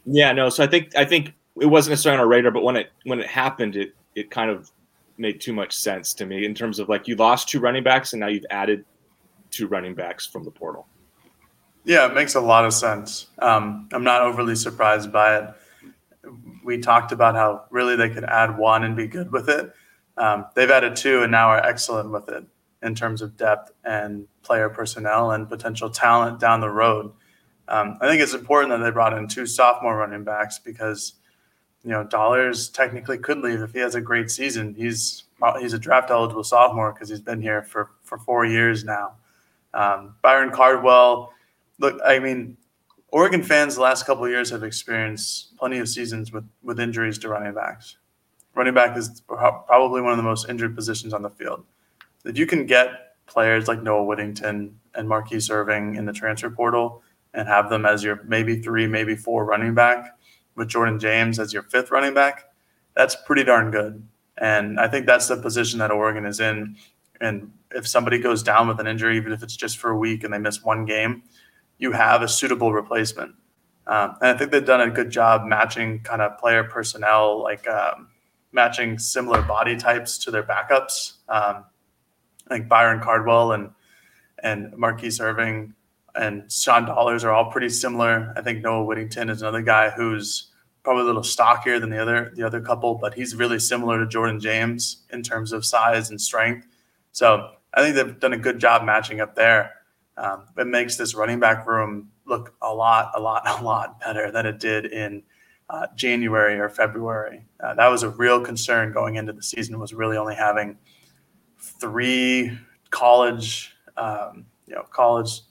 yeah, 0.04 0.30
no. 0.32 0.48
So 0.48 0.62
I 0.62 0.68
think 0.68 0.94
I 0.96 1.04
think 1.04 1.32
it 1.60 1.66
wasn't 1.66 1.90
necessarily 1.92 2.18
on 2.18 2.20
our 2.20 2.28
radar, 2.28 2.52
but 2.52 2.62
when 2.62 2.76
it 2.76 2.90
when 3.02 3.18
it 3.18 3.26
happened, 3.26 3.74
it 3.74 3.94
it 4.14 4.30
kind 4.30 4.48
of 4.50 4.70
made 5.18 5.40
too 5.40 5.52
much 5.52 5.72
sense 5.74 6.14
to 6.14 6.24
me 6.24 6.44
in 6.44 6.54
terms 6.54 6.78
of 6.78 6.88
like 6.88 7.08
you 7.08 7.16
lost 7.16 7.48
two 7.48 7.58
running 7.58 7.82
backs 7.82 8.12
and 8.12 8.20
now 8.20 8.28
you've 8.28 8.46
added 8.50 8.84
two 9.50 9.66
running 9.66 9.94
backs 9.94 10.24
from 10.26 10.44
the 10.44 10.50
portal. 10.50 10.86
Yeah, 11.84 12.06
it 12.06 12.14
makes 12.14 12.34
a 12.36 12.40
lot 12.40 12.64
of 12.64 12.72
sense. 12.72 13.26
Um, 13.40 13.88
I'm 13.92 14.04
not 14.04 14.22
overly 14.22 14.54
surprised 14.54 15.10
by 15.12 15.36
it. 15.38 15.50
We 16.64 16.78
talked 16.78 17.12
about 17.12 17.34
how 17.34 17.64
really 17.70 17.96
they 17.96 18.10
could 18.10 18.24
add 18.24 18.58
one 18.58 18.84
and 18.84 18.96
be 18.96 19.06
good 19.06 19.32
with 19.32 19.48
it. 19.48 19.72
Um, 20.16 20.46
they've 20.54 20.70
added 20.70 20.96
two 20.96 21.22
and 21.22 21.30
now 21.30 21.48
are 21.48 21.64
excellent 21.64 22.10
with 22.10 22.28
it 22.28 22.44
in 22.82 22.94
terms 22.94 23.22
of 23.22 23.36
depth 23.36 23.72
and 23.84 24.26
player 24.42 24.68
personnel 24.68 25.32
and 25.32 25.48
potential 25.48 25.90
talent 25.90 26.40
down 26.40 26.60
the 26.60 26.70
road. 26.70 27.12
Um, 27.68 27.98
I 28.00 28.06
think 28.06 28.22
it's 28.22 28.34
important 28.34 28.70
that 28.70 28.84
they 28.84 28.90
brought 28.90 29.16
in 29.16 29.28
two 29.28 29.46
sophomore 29.46 29.96
running 29.96 30.24
backs 30.24 30.58
because 30.58 31.14
you 31.82 31.90
know 31.90 32.04
Dollars 32.04 32.68
technically 32.68 33.18
could 33.18 33.38
leave 33.38 33.60
if 33.60 33.72
he 33.72 33.80
has 33.80 33.94
a 33.94 34.00
great 34.00 34.30
season. 34.30 34.74
He's 34.74 35.24
he's 35.58 35.72
a 35.72 35.78
draft 35.78 36.10
eligible 36.10 36.44
sophomore 36.44 36.92
because 36.92 37.08
he's 37.08 37.20
been 37.20 37.42
here 37.42 37.62
for 37.62 37.90
for 38.02 38.18
four 38.18 38.44
years 38.44 38.84
now. 38.84 39.16
Um, 39.74 40.14
Byron 40.22 40.50
Cardwell 40.50 41.32
look, 41.78 42.00
I 42.04 42.18
mean, 42.18 42.56
Oregon 43.12 43.42
fans 43.42 43.76
the 43.76 43.82
last 43.82 44.04
couple 44.04 44.28
years 44.28 44.50
have 44.50 44.62
experienced 44.62 45.56
plenty 45.56 45.78
of 45.78 45.88
seasons 45.88 46.32
with, 46.32 46.44
with 46.62 46.80
injuries 46.80 47.18
to 47.18 47.28
running 47.28 47.54
backs. 47.54 47.96
Running 48.54 48.74
back 48.74 48.96
is 48.96 49.22
probably 49.28 50.00
one 50.00 50.12
of 50.12 50.16
the 50.16 50.22
most 50.22 50.48
injured 50.48 50.74
positions 50.74 51.12
on 51.12 51.22
the 51.22 51.30
field. 51.30 51.64
If 52.24 52.36
you 52.36 52.46
can 52.46 52.66
get 52.66 53.16
players 53.26 53.68
like 53.68 53.82
Noah 53.82 54.04
Whittington 54.04 54.78
and 54.94 55.08
Marquise 55.08 55.50
Irving 55.50 55.94
in 55.94 56.06
the 56.06 56.12
transfer 56.12 56.50
portal 56.50 57.02
and 57.34 57.46
have 57.46 57.70
them 57.70 57.84
as 57.84 58.02
your 58.02 58.22
maybe 58.24 58.60
three, 58.60 58.86
maybe 58.86 59.14
four 59.14 59.44
running 59.44 59.74
back 59.74 60.18
with 60.56 60.68
Jordan 60.68 60.98
James 60.98 61.38
as 61.38 61.52
your 61.52 61.62
fifth 61.64 61.90
running 61.90 62.14
back, 62.14 62.44
that's 62.94 63.14
pretty 63.14 63.44
darn 63.44 63.70
good. 63.70 64.06
And 64.38 64.80
I 64.80 64.88
think 64.88 65.06
that's 65.06 65.28
the 65.28 65.36
position 65.36 65.78
that 65.78 65.90
Oregon 65.90 66.26
is 66.26 66.40
in. 66.40 66.76
And 67.20 67.52
if 67.70 67.86
somebody 67.86 68.18
goes 68.18 68.42
down 68.42 68.68
with 68.68 68.80
an 68.80 68.86
injury, 68.86 69.16
even 69.16 69.32
if 69.32 69.42
it's 69.42 69.56
just 69.56 69.78
for 69.78 69.90
a 69.90 69.96
week 69.96 70.24
and 70.24 70.32
they 70.32 70.38
miss 70.38 70.62
one 70.62 70.84
game, 70.84 71.22
you 71.78 71.92
have 71.92 72.22
a 72.22 72.28
suitable 72.28 72.72
replacement. 72.72 73.34
Um, 73.86 74.16
and 74.20 74.30
I 74.30 74.38
think 74.38 74.50
they've 74.50 74.64
done 74.64 74.80
a 74.80 74.90
good 74.90 75.10
job 75.10 75.44
matching 75.44 76.00
kind 76.00 76.20
of 76.20 76.38
player 76.38 76.64
personnel, 76.64 77.42
like 77.42 77.68
um, 77.68 78.08
matching 78.52 78.98
similar 78.98 79.42
body 79.42 79.76
types 79.76 80.18
to 80.18 80.30
their 80.30 80.42
backups. 80.42 81.14
Um, 81.28 81.64
think 82.48 82.68
Byron 82.68 83.00
Cardwell 83.00 83.52
and 83.52 83.70
and 84.42 84.76
Marquise 84.76 85.20
Irving 85.20 85.74
and 86.14 86.50
Sean 86.50 86.84
Dollars 86.84 87.24
are 87.24 87.32
all 87.32 87.50
pretty 87.50 87.68
similar. 87.68 88.32
I 88.36 88.42
think 88.42 88.62
Noah 88.62 88.84
Whittington 88.84 89.28
is 89.30 89.42
another 89.42 89.62
guy 89.62 89.90
who's 89.90 90.50
probably 90.82 91.02
a 91.02 91.06
little 91.06 91.22
stockier 91.22 91.80
than 91.80 91.90
the 91.90 92.00
other 92.00 92.32
the 92.34 92.42
other 92.44 92.60
couple, 92.60 92.94
but 92.94 93.14
he's 93.14 93.34
really 93.34 93.58
similar 93.58 93.98
to 93.98 94.06
Jordan 94.06 94.40
James 94.40 95.04
in 95.10 95.22
terms 95.22 95.52
of 95.52 95.64
size 95.64 96.10
and 96.10 96.20
strength. 96.20 96.66
So 97.12 97.50
I 97.74 97.82
think 97.82 97.96
they've 97.96 98.18
done 98.18 98.32
a 98.32 98.38
good 98.38 98.58
job 98.58 98.84
matching 98.84 99.20
up 99.20 99.34
there. 99.34 99.72
Um, 100.18 100.46
it 100.56 100.66
makes 100.66 100.96
this 100.96 101.14
running 101.14 101.40
back 101.40 101.66
room 101.66 102.10
look 102.24 102.54
a 102.62 102.72
lot, 102.72 103.12
a 103.14 103.20
lot, 103.20 103.42
a 103.46 103.62
lot 103.62 104.00
better 104.00 104.30
than 104.30 104.46
it 104.46 104.58
did 104.58 104.86
in 104.86 105.22
uh, 105.68 105.86
January 105.94 106.58
or 106.58 106.68
February. 106.68 107.44
Uh, 107.60 107.74
that 107.74 107.88
was 107.88 108.02
a 108.02 108.10
real 108.10 108.40
concern 108.40 108.92
going 108.92 109.16
into 109.16 109.32
the 109.32 109.42
season. 109.42 109.78
Was 109.78 109.92
really 109.92 110.16
only 110.16 110.34
having 110.34 110.78
three 111.58 112.56
college, 112.90 113.74
um, 113.96 114.46
you 114.66 114.74
know, 114.74 114.82
college 114.90 115.42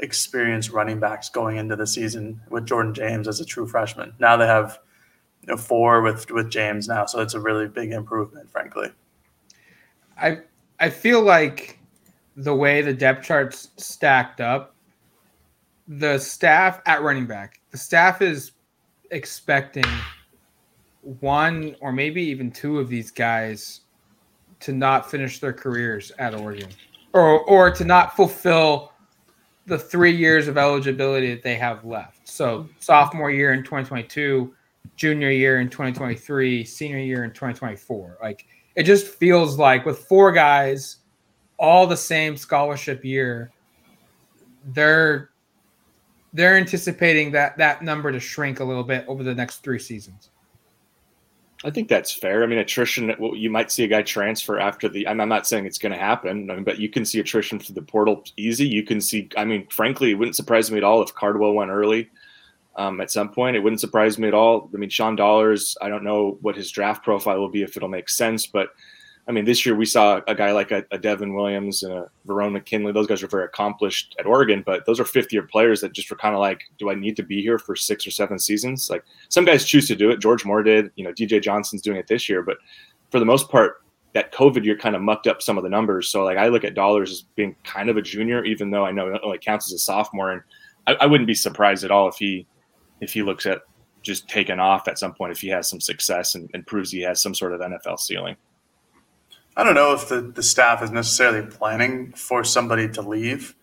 experienced 0.00 0.70
running 0.70 1.00
backs 1.00 1.28
going 1.28 1.56
into 1.56 1.76
the 1.76 1.86
season 1.86 2.40
with 2.50 2.66
Jordan 2.66 2.94
James 2.94 3.28
as 3.28 3.40
a 3.40 3.44
true 3.44 3.66
freshman. 3.66 4.12
Now 4.18 4.36
they 4.36 4.46
have 4.46 4.78
you 5.42 5.48
know, 5.48 5.56
four 5.56 6.02
with 6.02 6.30
with 6.30 6.50
James 6.50 6.88
now, 6.88 7.06
so 7.06 7.20
it's 7.20 7.34
a 7.34 7.40
really 7.40 7.68
big 7.68 7.92
improvement, 7.92 8.50
frankly. 8.50 8.88
I 10.20 10.38
I 10.80 10.90
feel 10.90 11.22
like 11.22 11.77
the 12.38 12.54
way 12.54 12.80
the 12.82 12.92
depth 12.92 13.26
charts 13.26 13.70
stacked 13.76 14.40
up, 14.40 14.74
the 15.88 16.18
staff 16.18 16.80
at 16.86 17.02
running 17.02 17.26
back, 17.26 17.60
the 17.72 17.78
staff 17.78 18.22
is 18.22 18.52
expecting 19.10 19.84
one 21.20 21.74
or 21.80 21.92
maybe 21.92 22.22
even 22.22 22.50
two 22.50 22.78
of 22.78 22.88
these 22.88 23.10
guys 23.10 23.80
to 24.60 24.72
not 24.72 25.10
finish 25.10 25.40
their 25.40 25.52
careers 25.52 26.12
at 26.18 26.34
Oregon 26.34 26.68
or 27.12 27.40
or 27.40 27.70
to 27.70 27.84
not 27.84 28.14
fulfill 28.14 28.92
the 29.66 29.78
three 29.78 30.14
years 30.14 30.46
of 30.46 30.56
eligibility 30.56 31.34
that 31.34 31.42
they 31.42 31.56
have 31.56 31.84
left. 31.84 32.28
So 32.28 32.68
sophomore 32.78 33.30
year 33.30 33.52
in 33.52 33.62
2022, 33.62 34.54
junior 34.96 35.30
year 35.30 35.60
in 35.60 35.68
2023, 35.68 36.64
senior 36.64 36.98
year 36.98 37.24
in 37.24 37.30
2024. 37.30 38.18
Like 38.22 38.46
it 38.76 38.84
just 38.84 39.08
feels 39.08 39.58
like 39.58 39.84
with 39.84 39.98
four 39.98 40.30
guys, 40.30 40.98
all 41.58 41.86
the 41.86 41.96
same 41.96 42.36
scholarship 42.36 43.04
year, 43.04 43.50
they're 44.66 45.30
they're 46.32 46.56
anticipating 46.56 47.32
that 47.32 47.56
that 47.58 47.82
number 47.82 48.12
to 48.12 48.20
shrink 48.20 48.60
a 48.60 48.64
little 48.64 48.84
bit 48.84 49.04
over 49.08 49.22
the 49.22 49.34
next 49.34 49.58
three 49.58 49.78
seasons. 49.78 50.30
I 51.64 51.70
think 51.70 51.88
that's 51.88 52.12
fair. 52.12 52.44
I 52.44 52.46
mean, 52.46 52.58
attrition. 52.58 53.12
Well, 53.18 53.34
you 53.34 53.50
might 53.50 53.72
see 53.72 53.82
a 53.82 53.88
guy 53.88 54.02
transfer 54.02 54.60
after 54.60 54.88
the. 54.88 55.08
I'm, 55.08 55.16
not 55.16 55.46
saying 55.46 55.66
it's 55.66 55.78
going 55.78 55.92
to 55.92 55.98
happen, 55.98 56.50
I 56.50 56.54
mean, 56.54 56.64
but 56.64 56.78
you 56.78 56.88
can 56.88 57.04
see 57.04 57.18
attrition 57.18 57.58
through 57.58 57.74
the 57.74 57.82
portal 57.82 58.22
easy. 58.36 58.66
You 58.66 58.84
can 58.84 59.00
see. 59.00 59.28
I 59.36 59.44
mean, 59.44 59.66
frankly, 59.68 60.12
it 60.12 60.14
wouldn't 60.14 60.36
surprise 60.36 60.70
me 60.70 60.78
at 60.78 60.84
all 60.84 61.02
if 61.02 61.12
Cardwell 61.14 61.54
went 61.54 61.72
early. 61.72 62.10
Um, 62.76 63.00
at 63.00 63.10
some 63.10 63.30
point, 63.30 63.56
it 63.56 63.60
wouldn't 63.60 63.80
surprise 63.80 64.20
me 64.20 64.28
at 64.28 64.34
all. 64.34 64.70
I 64.72 64.76
mean, 64.76 64.88
Sean 64.88 65.16
Dollars. 65.16 65.76
I 65.82 65.88
don't 65.88 66.04
know 66.04 66.38
what 66.42 66.54
his 66.54 66.70
draft 66.70 67.02
profile 67.02 67.40
will 67.40 67.48
be 67.48 67.62
if 67.62 67.76
it'll 67.76 67.88
make 67.88 68.08
sense, 68.08 68.46
but 68.46 68.68
I 69.28 69.32
mean, 69.32 69.44
this 69.44 69.66
year 69.66 69.76
we 69.76 69.84
saw 69.84 70.22
a 70.26 70.34
guy 70.34 70.52
like 70.52 70.70
a, 70.70 70.84
a 70.90 70.96
Devin 70.96 71.34
Williams 71.34 71.82
and 71.82 71.92
a 71.92 72.10
Verone 72.26 72.52
McKinley. 72.52 72.92
Those 72.92 73.06
guys 73.06 73.22
are 73.22 73.28
very 73.28 73.44
accomplished 73.44 74.16
at 74.18 74.24
Oregon, 74.24 74.62
but 74.64 74.86
those 74.86 74.98
are 74.98 75.04
fifth 75.04 75.34
year 75.34 75.42
players 75.42 75.82
that 75.82 75.92
just 75.92 76.10
were 76.10 76.16
kind 76.16 76.34
of 76.34 76.40
like, 76.40 76.62
do 76.78 76.90
I 76.90 76.94
need 76.94 77.14
to 77.16 77.22
be 77.22 77.42
here 77.42 77.58
for 77.58 77.76
six 77.76 78.06
or 78.06 78.10
seven 78.10 78.38
seasons? 78.38 78.88
Like 78.88 79.04
some 79.28 79.44
guys 79.44 79.66
choose 79.66 79.86
to 79.88 79.96
do 79.96 80.10
it. 80.10 80.20
George 80.20 80.46
Moore 80.46 80.62
did, 80.62 80.90
you 80.96 81.04
know, 81.04 81.12
DJ 81.12 81.42
Johnson's 81.42 81.82
doing 81.82 81.98
it 81.98 82.06
this 82.06 82.26
year, 82.26 82.42
but 82.42 82.56
for 83.10 83.18
the 83.18 83.26
most 83.26 83.50
part, 83.50 83.82
that 84.14 84.32
COVID 84.32 84.64
year 84.64 84.78
kind 84.78 84.96
of 84.96 85.02
mucked 85.02 85.26
up 85.26 85.42
some 85.42 85.58
of 85.58 85.62
the 85.62 85.70
numbers. 85.70 86.08
So 86.08 86.24
like 86.24 86.38
I 86.38 86.48
look 86.48 86.64
at 86.64 86.74
Dollars 86.74 87.10
as 87.10 87.22
being 87.36 87.54
kind 87.64 87.90
of 87.90 87.98
a 87.98 88.02
junior, 88.02 88.42
even 88.44 88.70
though 88.70 88.86
I 88.86 88.92
know 88.92 89.08
it 89.08 89.20
only 89.22 89.38
counts 89.38 89.70
as 89.70 89.74
a 89.74 89.78
sophomore. 89.78 90.32
And 90.32 90.42
I, 90.86 90.94
I 91.02 91.06
wouldn't 91.06 91.26
be 91.26 91.34
surprised 91.34 91.84
at 91.84 91.90
all 91.90 92.08
if 92.08 92.16
he 92.16 92.46
if 93.02 93.12
he 93.12 93.22
looks 93.22 93.44
at 93.44 93.60
just 94.02 94.26
taking 94.26 94.58
off 94.58 94.88
at 94.88 94.98
some 94.98 95.12
point 95.12 95.32
if 95.32 95.40
he 95.40 95.48
has 95.48 95.68
some 95.68 95.80
success 95.80 96.34
and, 96.34 96.48
and 96.54 96.66
proves 96.66 96.90
he 96.90 97.02
has 97.02 97.20
some 97.20 97.34
sort 97.34 97.52
of 97.52 97.60
NFL 97.60 98.00
ceiling. 98.00 98.36
I 99.58 99.64
don't 99.64 99.74
know 99.74 99.92
if 99.92 100.08
the, 100.08 100.20
the 100.20 100.42
staff 100.42 100.84
is 100.84 100.92
necessarily 100.92 101.44
planning 101.44 102.12
for 102.12 102.44
somebody 102.44 102.88
to 102.90 103.02
leave, 103.02 103.56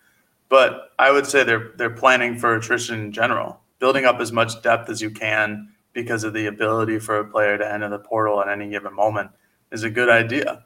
but 0.50 0.92
I 0.98 1.10
would 1.10 1.24
say 1.26 1.42
they're 1.42 1.72
they're 1.76 1.88
planning 1.88 2.38
for 2.38 2.54
attrition 2.54 3.00
in 3.00 3.12
general, 3.12 3.60
building 3.78 4.04
up 4.04 4.20
as 4.20 4.30
much 4.30 4.62
depth 4.62 4.90
as 4.90 5.00
you 5.00 5.10
can 5.10 5.72
because 5.94 6.22
of 6.22 6.34
the 6.34 6.46
ability 6.46 6.98
for 6.98 7.18
a 7.18 7.24
player 7.24 7.56
to 7.56 7.72
enter 7.72 7.88
the 7.88 7.98
portal 7.98 8.42
at 8.42 8.48
any 8.50 8.68
given 8.68 8.94
moment 8.94 9.30
is 9.72 9.84
a 9.84 9.90
good 9.90 10.10
idea. 10.10 10.64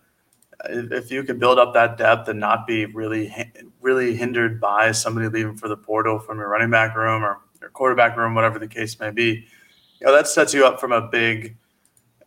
If 0.69 1.13
you 1.13 1.23
can 1.23 1.39
build 1.39 1.61
up 1.61 1.75
that 1.75 1.97
depth 1.97 2.29
and 2.29 2.41
not 2.41 2.67
be 2.67 2.87
really 2.87 3.33
really 3.81 4.17
hindered 4.17 4.61
by 4.61 4.91
somebody 4.91 5.29
leaving 5.29 5.57
for 5.57 5.69
the 5.69 5.77
portal 5.77 6.19
from 6.19 6.39
your 6.39 6.49
running 6.49 6.71
back 6.71 6.97
room 6.97 7.23
or 7.23 7.39
your 7.61 7.71
quarterback 7.71 8.17
room, 8.17 8.35
whatever 8.35 8.59
the 8.59 8.67
case 8.67 8.99
may 8.99 9.13
be, 9.13 9.47
you 10.01 10.07
know, 10.09 10.13
that 10.13 10.27
sets 10.27 10.53
you 10.53 10.67
up 10.67 10.81
from 10.81 10.91
a 10.91 11.01
big 11.01 11.57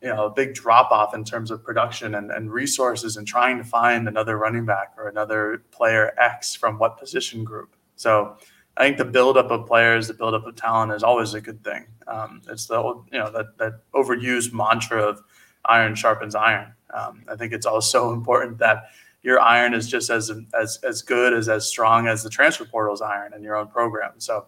you 0.04 0.10
know 0.10 0.26
a 0.26 0.30
big 0.30 0.54
drop 0.54 0.92
off 0.92 1.16
in 1.16 1.24
terms 1.24 1.50
of 1.50 1.63
production 1.63 2.16
and, 2.16 2.30
and 2.30 2.52
resources 2.52 3.16
and 3.16 3.26
trying 3.26 3.58
to 3.58 3.63
find 3.63 4.08
another 4.08 4.38
running 4.38 4.66
back 4.66 4.94
or 4.98 5.08
another 5.08 5.63
player 5.72 6.13
X 6.20 6.54
from 6.54 6.78
what 6.78 6.98
position 6.98 7.46
group. 7.46 7.76
So 7.96 8.38
I 8.76 8.84
think 8.84 8.98
the 8.98 9.06
buildup 9.06 9.50
of 9.50 9.66
players, 9.66 10.10
the 10.10 10.13
buildup 10.13 10.46
of 10.46 10.56
talent 10.56 10.92
is 10.92 11.04
always 11.04 11.34
a 11.34 11.42
good 11.42 11.63
thing. 11.63 11.86
Um, 12.08 12.42
it's 12.50 12.66
the 12.66 12.76
old, 12.76 13.08
you 13.12 13.20
know 13.20 13.32
that 13.32 13.58
that 13.58 13.74
overused 13.94 14.52
mantra 14.54 15.02
of 15.02 15.22
iron 15.66 15.96
sharpens 15.96 16.36
iron. 16.36 16.74
Um, 16.94 17.24
I 17.30 17.36
think 17.36 17.54
it's 17.54 17.66
also 17.66 18.12
important 18.12 18.58
that 18.58 18.89
your 19.22 19.39
iron 19.39 19.74
is 19.74 19.88
just 19.88 20.10
as 20.10 20.32
as 20.54 20.80
as 20.84 21.02
good 21.02 21.34
as 21.34 21.48
as 21.48 21.66
strong 21.66 22.08
as 22.08 22.24
the 22.24 22.30
transfer 22.30 22.66
portal's 22.66 23.02
iron 23.02 23.34
in 23.34 23.42
your 23.42 23.56
own 23.56 23.68
program. 23.68 24.12
So 24.18 24.48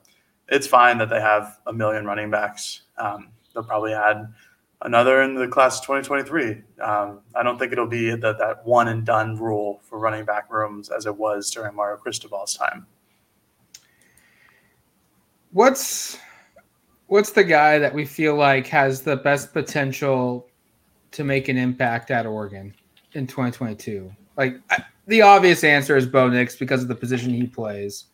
it's 0.49 0.67
fine 0.67 0.97
that 0.97 1.09
they 1.09 1.21
have 1.21 1.59
a 1.65 1.71
million 1.71 2.05
running 2.05 2.29
backs. 2.29 2.81
Um, 2.97 3.29
they'll 3.53 3.63
probably 3.63 3.93
add 3.93 4.27
another 4.81 5.21
in 5.21 5.35
the 5.35 5.47
class 5.47 5.79
of 5.79 5.85
2023. 5.85 6.61
Um, 6.81 7.21
I 7.35 7.43
don't 7.43 7.57
think 7.57 7.71
it'll 7.71 7.87
be 7.87 8.11
that 8.15 8.37
that 8.37 8.65
one 8.65 8.87
and 8.87 9.05
done 9.05 9.37
rule 9.37 9.79
for 9.83 9.99
running 9.99 10.25
back 10.25 10.51
rooms 10.51 10.89
as 10.89 11.05
it 11.05 11.15
was 11.15 11.49
during 11.51 11.75
Mario 11.75 11.97
Cristobal's 11.97 12.55
time. 12.55 12.85
What's 15.51 16.17
what's 17.07 17.31
the 17.31 17.43
guy 17.43 17.79
that 17.79 17.93
we 17.93 18.05
feel 18.05 18.35
like 18.35 18.67
has 18.67 19.01
the 19.01 19.15
best 19.15 19.53
potential 19.53 20.47
to 21.11 21.23
make 21.23 21.47
an 21.47 21.57
impact 21.57 22.11
at 22.11 22.25
Oregon 22.25 22.73
in 23.13 23.25
2022? 23.27 24.11
Like 24.37 24.57
the 25.07 25.21
obvious 25.21 25.63
answer 25.63 25.95
is 25.95 26.05
Bo 26.05 26.29
Nix 26.29 26.55
because 26.55 26.81
of 26.81 26.87
the 26.87 26.95
position 26.95 27.33
he 27.33 27.47
plays. 27.47 28.05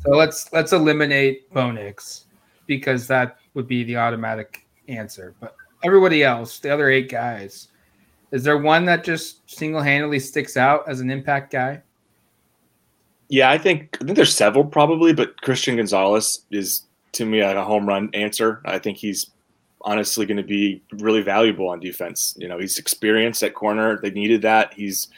So 0.00 0.12
let's 0.12 0.52
let's 0.52 0.72
eliminate 0.72 1.52
Bo 1.52 1.70
Nix 1.70 2.26
because 2.66 3.06
that 3.08 3.38
would 3.54 3.68
be 3.68 3.84
the 3.84 3.96
automatic 3.96 4.66
answer. 4.88 5.34
But 5.40 5.56
everybody 5.84 6.22
else, 6.22 6.58
the 6.58 6.70
other 6.70 6.90
eight 6.90 7.10
guys, 7.10 7.68
is 8.32 8.42
there 8.42 8.58
one 8.58 8.84
that 8.86 9.04
just 9.04 9.48
single 9.50 9.82
handedly 9.82 10.18
sticks 10.18 10.56
out 10.56 10.88
as 10.88 11.00
an 11.00 11.10
impact 11.10 11.52
guy? 11.52 11.82
Yeah, 13.28 13.50
I 13.50 13.58
think 13.58 13.96
I 14.00 14.04
think 14.04 14.16
there's 14.16 14.34
several 14.34 14.64
probably, 14.64 15.12
but 15.12 15.40
Christian 15.42 15.76
Gonzalez 15.76 16.44
is 16.50 16.82
to 17.12 17.24
me 17.24 17.42
like 17.42 17.56
a 17.56 17.64
home 17.64 17.86
run 17.86 18.10
answer. 18.14 18.60
I 18.64 18.78
think 18.78 18.98
he's 18.98 19.30
honestly 19.80 20.26
going 20.26 20.36
to 20.36 20.42
be 20.42 20.82
really 20.92 21.22
valuable 21.22 21.68
on 21.68 21.80
defense. 21.80 22.34
You 22.38 22.48
know, 22.48 22.58
he's 22.58 22.78
experienced 22.78 23.42
at 23.42 23.54
corner. 23.54 24.00
They 24.00 24.10
needed 24.10 24.42
that. 24.42 24.74
He's 24.74 25.08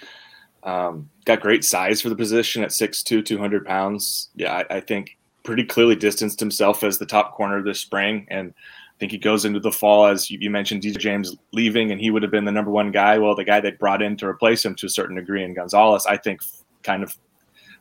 um, 0.62 1.08
got 1.24 1.40
great 1.40 1.64
size 1.64 2.00
for 2.00 2.08
the 2.08 2.16
position 2.16 2.62
at 2.62 2.70
6'2", 2.70 3.24
200 3.24 3.66
pounds. 3.66 4.28
Yeah, 4.36 4.62
I, 4.70 4.76
I 4.76 4.80
think 4.80 5.16
pretty 5.42 5.64
clearly 5.64 5.96
distanced 5.96 6.40
himself 6.40 6.84
as 6.84 6.98
the 6.98 7.06
top 7.06 7.34
corner 7.34 7.62
this 7.62 7.80
spring. 7.80 8.26
And 8.30 8.52
think 8.98 9.12
he 9.12 9.18
goes 9.18 9.44
into 9.44 9.60
the 9.60 9.70
fall 9.70 10.06
as 10.06 10.30
you, 10.30 10.50
mentioned, 10.50 10.82
DJ 10.82 10.98
James 10.98 11.36
leaving, 11.52 11.92
and 11.92 12.00
he 12.00 12.10
would 12.10 12.22
have 12.22 12.32
been 12.32 12.44
the 12.44 12.52
number 12.52 12.70
one 12.70 12.90
guy. 12.90 13.18
Well, 13.18 13.34
the 13.34 13.44
guy 13.44 13.60
they 13.60 13.70
brought 13.70 14.02
in 14.02 14.16
to 14.18 14.26
replace 14.26 14.64
him 14.64 14.74
to 14.76 14.86
a 14.86 14.90
certain 14.90 15.16
degree 15.16 15.44
in 15.44 15.54
Gonzalez, 15.54 16.06
I 16.06 16.16
think, 16.16 16.42
kind 16.82 17.02
of 17.02 17.16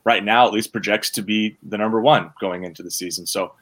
right 0.04 0.24
now 0.24 0.46
at 0.46 0.52
least 0.52 0.72
projects 0.72 1.10
to 1.10 1.22
be 1.22 1.56
the 1.62 1.76
number 1.76 2.00
one 2.00 2.32
going 2.40 2.64
into 2.64 2.82
the 2.82 2.90
season. 2.90 3.26
So 3.26 3.52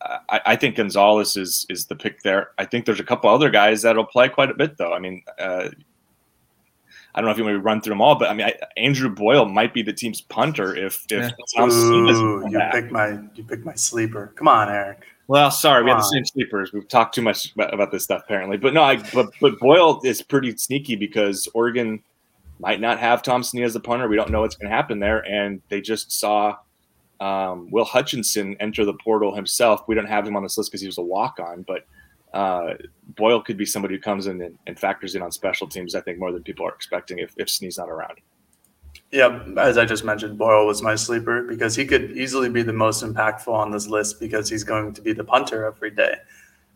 uh, 0.00 0.18
I, 0.30 0.40
I, 0.46 0.56
think 0.56 0.76
Gonzalez 0.76 1.36
is 1.36 1.66
is 1.68 1.86
the 1.86 1.94
pick 1.94 2.22
there. 2.22 2.50
I 2.58 2.64
think 2.64 2.86
there's 2.86 3.00
a 3.00 3.04
couple 3.04 3.30
other 3.30 3.50
guys 3.50 3.82
that'll 3.82 4.04
play 4.04 4.28
quite 4.28 4.50
a 4.50 4.54
bit 4.54 4.76
though. 4.76 4.92
I 4.92 4.98
mean. 4.98 5.22
Uh, 5.38 5.68
I 7.14 7.20
don't 7.20 7.26
know 7.26 7.32
if 7.32 7.36
you 7.36 7.44
want 7.44 7.56
to 7.56 7.60
run 7.60 7.82
through 7.82 7.90
them 7.90 8.00
all, 8.00 8.14
but 8.14 8.30
I 8.30 8.32
mean, 8.32 8.46
I, 8.46 8.54
Andrew 8.78 9.10
Boyle 9.10 9.44
might 9.44 9.74
be 9.74 9.82
the 9.82 9.92
team's 9.92 10.22
punter 10.22 10.74
if 10.74 11.04
if 11.10 11.30
yeah. 11.54 11.62
Ooh, 11.66 12.48
you 12.48 12.58
pick 12.72 12.90
my 12.90 13.18
you 13.34 13.44
picked 13.44 13.66
my 13.66 13.74
sleeper. 13.74 14.32
Come 14.34 14.48
on, 14.48 14.70
Eric. 14.70 15.04
Well, 15.32 15.50
sorry, 15.50 15.82
we 15.82 15.88
have 15.88 16.00
the 16.00 16.12
same 16.12 16.26
sleepers. 16.26 16.74
We've 16.74 16.86
talked 16.86 17.14
too 17.14 17.22
much 17.22 17.54
about, 17.54 17.72
about 17.72 17.90
this 17.90 18.04
stuff 18.04 18.20
apparently, 18.26 18.58
but 18.58 18.74
no, 18.74 18.82
I, 18.82 18.96
but 19.14 19.30
but 19.40 19.58
Boyle 19.60 19.98
is 20.04 20.20
pretty 20.20 20.54
sneaky 20.58 20.94
because 20.94 21.48
Oregon 21.54 22.02
might 22.58 22.82
not 22.82 22.98
have 22.98 23.22
Tom 23.22 23.40
Snee 23.40 23.64
as 23.64 23.72
the 23.72 23.80
punter. 23.80 24.08
We 24.08 24.16
don't 24.16 24.28
know 24.28 24.42
what's 24.42 24.56
going 24.56 24.68
to 24.68 24.76
happen 24.76 25.00
there, 25.00 25.20
and 25.26 25.62
they 25.70 25.80
just 25.80 26.12
saw 26.12 26.58
um, 27.18 27.70
Will 27.70 27.86
Hutchinson 27.86 28.58
enter 28.60 28.84
the 28.84 28.92
portal 28.92 29.34
himself. 29.34 29.88
We 29.88 29.94
don't 29.94 30.04
have 30.04 30.28
him 30.28 30.36
on 30.36 30.42
this 30.42 30.58
list 30.58 30.70
because 30.70 30.82
he 30.82 30.86
was 30.86 30.98
a 30.98 31.02
walk 31.02 31.40
on, 31.40 31.62
but 31.62 31.86
uh, 32.34 32.74
Boyle 33.16 33.40
could 33.40 33.56
be 33.56 33.64
somebody 33.64 33.94
who 33.94 34.02
comes 34.02 34.26
in 34.26 34.42
and, 34.42 34.58
and, 34.66 34.78
factors 34.78 35.14
in 35.14 35.22
on 35.22 35.32
special 35.32 35.66
teams. 35.66 35.94
I 35.94 36.02
think 36.02 36.18
more 36.18 36.30
than 36.30 36.42
people 36.42 36.66
are 36.66 36.74
expecting 36.74 37.20
if 37.20 37.32
if 37.38 37.48
Snee's 37.48 37.78
not 37.78 37.88
around. 37.88 38.18
Yeah, 39.12 39.44
as 39.58 39.76
I 39.76 39.84
just 39.84 40.04
mentioned, 40.04 40.38
Boyle 40.38 40.66
was 40.66 40.82
my 40.82 40.94
sleeper 40.94 41.42
because 41.42 41.76
he 41.76 41.84
could 41.84 42.16
easily 42.16 42.48
be 42.48 42.62
the 42.62 42.72
most 42.72 43.04
impactful 43.04 43.52
on 43.52 43.70
this 43.70 43.86
list 43.86 44.18
because 44.18 44.48
he's 44.48 44.64
going 44.64 44.94
to 44.94 45.02
be 45.02 45.12
the 45.12 45.22
punter 45.22 45.66
every 45.66 45.90
day. 45.90 46.14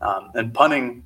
Um, 0.03 0.31
and 0.35 0.53
punting, 0.53 1.03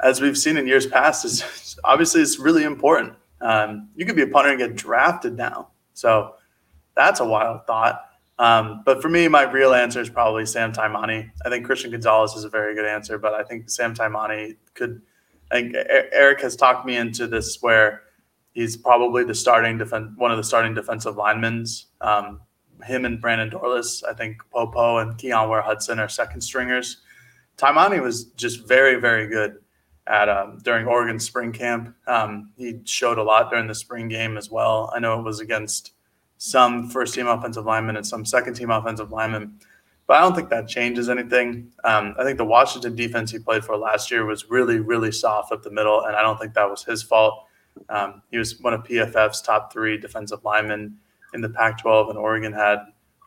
as 0.00 0.20
we've 0.20 0.36
seen 0.36 0.58
in 0.58 0.66
years 0.66 0.86
past, 0.86 1.24
is 1.24 1.78
obviously 1.84 2.20
it's 2.20 2.38
really 2.38 2.64
important. 2.64 3.14
Um, 3.40 3.88
you 3.96 4.04
could 4.04 4.16
be 4.16 4.22
a 4.22 4.26
punter 4.26 4.50
and 4.50 4.58
get 4.58 4.76
drafted 4.76 5.34
now, 5.34 5.68
so 5.94 6.34
that's 6.94 7.20
a 7.20 7.24
wild 7.24 7.66
thought. 7.66 8.10
Um, 8.38 8.82
but 8.84 9.00
for 9.00 9.08
me, 9.08 9.28
my 9.28 9.50
real 9.50 9.72
answer 9.72 10.02
is 10.02 10.10
probably 10.10 10.44
Sam 10.44 10.72
Taimani. 10.74 11.30
I 11.44 11.48
think 11.48 11.64
Christian 11.64 11.90
Gonzalez 11.90 12.34
is 12.34 12.44
a 12.44 12.50
very 12.50 12.74
good 12.74 12.84
answer, 12.84 13.16
but 13.16 13.32
I 13.32 13.44
think 13.44 13.70
Sam 13.70 13.94
Taimani 13.94 14.56
could. 14.74 15.00
I 15.50 15.54
think 15.54 15.74
Eric 16.12 16.42
has 16.42 16.54
talked 16.54 16.86
me 16.86 16.96
into 16.96 17.26
this 17.26 17.60
where 17.62 18.02
he's 18.52 18.76
probably 18.76 19.24
the 19.24 19.34
starting 19.34 19.78
defense, 19.78 20.12
one 20.16 20.30
of 20.30 20.36
the 20.36 20.44
starting 20.44 20.74
defensive 20.74 21.16
linemen. 21.16 21.66
Um, 22.00 22.40
him 22.84 23.04
and 23.04 23.20
Brandon 23.20 23.50
Dorlus, 23.50 24.02
I 24.04 24.14
think 24.14 24.38
Popo 24.50 24.98
and 24.98 25.16
Keon 25.18 25.48
Ware 25.48 25.62
Hudson 25.62 25.98
are 25.98 26.08
second 26.08 26.40
stringers. 26.40 26.98
Taimani 27.56 28.02
was 28.02 28.24
just 28.36 28.66
very, 28.66 28.96
very 28.96 29.28
good 29.28 29.58
at 30.06 30.28
um, 30.28 30.58
during 30.62 30.86
Oregon 30.86 31.18
spring 31.18 31.52
camp. 31.52 31.94
Um, 32.06 32.52
he 32.56 32.80
showed 32.84 33.18
a 33.18 33.22
lot 33.22 33.50
during 33.50 33.66
the 33.66 33.74
spring 33.74 34.08
game 34.08 34.36
as 34.36 34.50
well. 34.50 34.90
I 34.94 34.98
know 34.98 35.18
it 35.18 35.22
was 35.22 35.40
against 35.40 35.92
some 36.38 36.88
first 36.88 37.14
team 37.14 37.26
offensive 37.26 37.66
linemen 37.66 37.96
and 37.96 38.06
some 38.06 38.24
second 38.24 38.54
team 38.54 38.70
offensive 38.70 39.12
linemen, 39.12 39.60
but 40.06 40.16
I 40.16 40.20
don't 40.20 40.34
think 40.34 40.48
that 40.48 40.68
changes 40.68 41.10
anything. 41.10 41.70
Um, 41.84 42.14
I 42.18 42.24
think 42.24 42.38
the 42.38 42.46
Washington 42.46 42.96
defense 42.96 43.30
he 43.30 43.38
played 43.38 43.62
for 43.62 43.76
last 43.76 44.10
year 44.10 44.24
was 44.24 44.48
really, 44.48 44.80
really 44.80 45.12
soft 45.12 45.52
up 45.52 45.62
the 45.62 45.70
middle, 45.70 46.04
and 46.06 46.16
I 46.16 46.22
don't 46.22 46.40
think 46.40 46.54
that 46.54 46.68
was 46.68 46.82
his 46.82 47.02
fault. 47.02 47.44
Um, 47.88 48.22
he 48.30 48.38
was 48.38 48.60
one 48.60 48.74
of 48.74 48.84
PFF's 48.84 49.40
top 49.40 49.72
three 49.72 49.98
defensive 49.98 50.44
linemen 50.44 50.96
in 51.34 51.40
the 51.40 51.48
Pac-12, 51.48 52.10
and 52.10 52.18
Oregon 52.18 52.52
had 52.52 52.78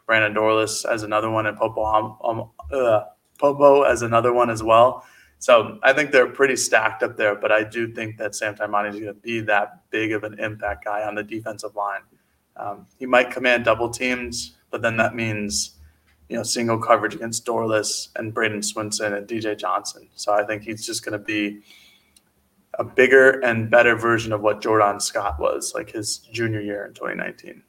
Brandon 0.05 0.33
Dorlus 0.33 0.85
as 0.85 1.03
another 1.03 1.29
one, 1.29 1.45
and 1.45 1.57
Popo 1.57 2.17
um, 2.23 2.49
uh, 2.71 3.05
Popo 3.39 3.83
as 3.83 4.01
another 4.01 4.33
one 4.33 4.49
as 4.49 4.61
well. 4.61 5.05
So 5.39 5.77
I 5.83 5.91
think 5.91 6.11
they're 6.11 6.29
pretty 6.29 6.55
stacked 6.55 7.03
up 7.03 7.17
there, 7.17 7.35
but 7.35 7.51
I 7.51 7.63
do 7.63 7.93
think 7.93 8.17
that 8.17 8.33
Sam 8.33 8.55
Taimani 8.55 8.89
is 8.89 8.99
going 8.99 9.13
to 9.13 9.13
be 9.13 9.41
that 9.41 9.89
big 9.89 10.13
of 10.13 10.23
an 10.23 10.39
impact 10.39 10.85
guy 10.85 11.03
on 11.03 11.15
the 11.15 11.23
defensive 11.23 11.75
line. 11.75 12.01
Um, 12.55 12.87
he 12.97 13.05
might 13.05 13.31
command 13.31 13.65
double 13.65 13.89
teams, 13.89 14.55
but 14.71 14.81
then 14.81 14.95
that 14.97 15.15
means 15.15 15.75
you 16.29 16.37
know 16.37 16.43
single 16.43 16.77
coverage 16.77 17.15
against 17.15 17.45
Dorlus 17.45 18.09
and 18.15 18.33
Bradyn 18.33 18.63
Swinson 18.63 19.17
and 19.17 19.27
DJ 19.27 19.57
Johnson. 19.57 20.07
So 20.15 20.33
I 20.33 20.43
think 20.43 20.63
he's 20.63 20.85
just 20.85 21.03
going 21.03 21.19
to 21.19 21.23
be 21.23 21.61
a 22.79 22.83
bigger 22.83 23.39
and 23.41 23.69
better 23.69 23.95
version 23.95 24.33
of 24.33 24.41
what 24.41 24.61
Jordan 24.61 24.99
Scott 24.99 25.39
was 25.39 25.73
like 25.75 25.91
his 25.91 26.17
junior 26.17 26.61
year 26.61 26.85
in 26.85 26.93
2019. 26.93 27.61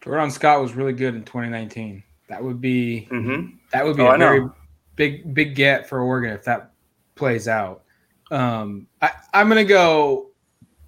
Jordan 0.00 0.30
Scott 0.30 0.60
was 0.60 0.74
really 0.74 0.92
good 0.92 1.14
in 1.14 1.24
2019. 1.24 2.02
That 2.28 2.42
would 2.42 2.60
be 2.60 3.08
mm-hmm. 3.10 3.56
that 3.72 3.84
would 3.84 3.96
be 3.96 4.02
oh, 4.02 4.14
a 4.14 4.18
very 4.18 4.48
big 4.96 5.34
big 5.34 5.54
get 5.54 5.88
for 5.88 6.00
Oregon 6.00 6.32
if 6.32 6.44
that 6.44 6.72
plays 7.14 7.48
out. 7.48 7.82
Um, 8.30 8.86
I, 9.00 9.10
I'm 9.32 9.48
gonna 9.48 9.64
go 9.64 10.30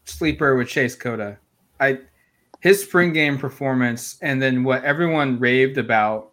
sleeper 0.05 0.57
with 0.57 0.68
Chase 0.68 0.94
Cota. 0.94 1.38
I 1.81 2.00
his 2.61 2.83
spring 2.83 3.12
game 3.12 3.38
performance 3.38 4.18
and 4.22 4.40
then 4.40 4.64
what 4.64 4.85
everyone 4.85 5.38
raved 5.38 5.79
about 5.79 6.33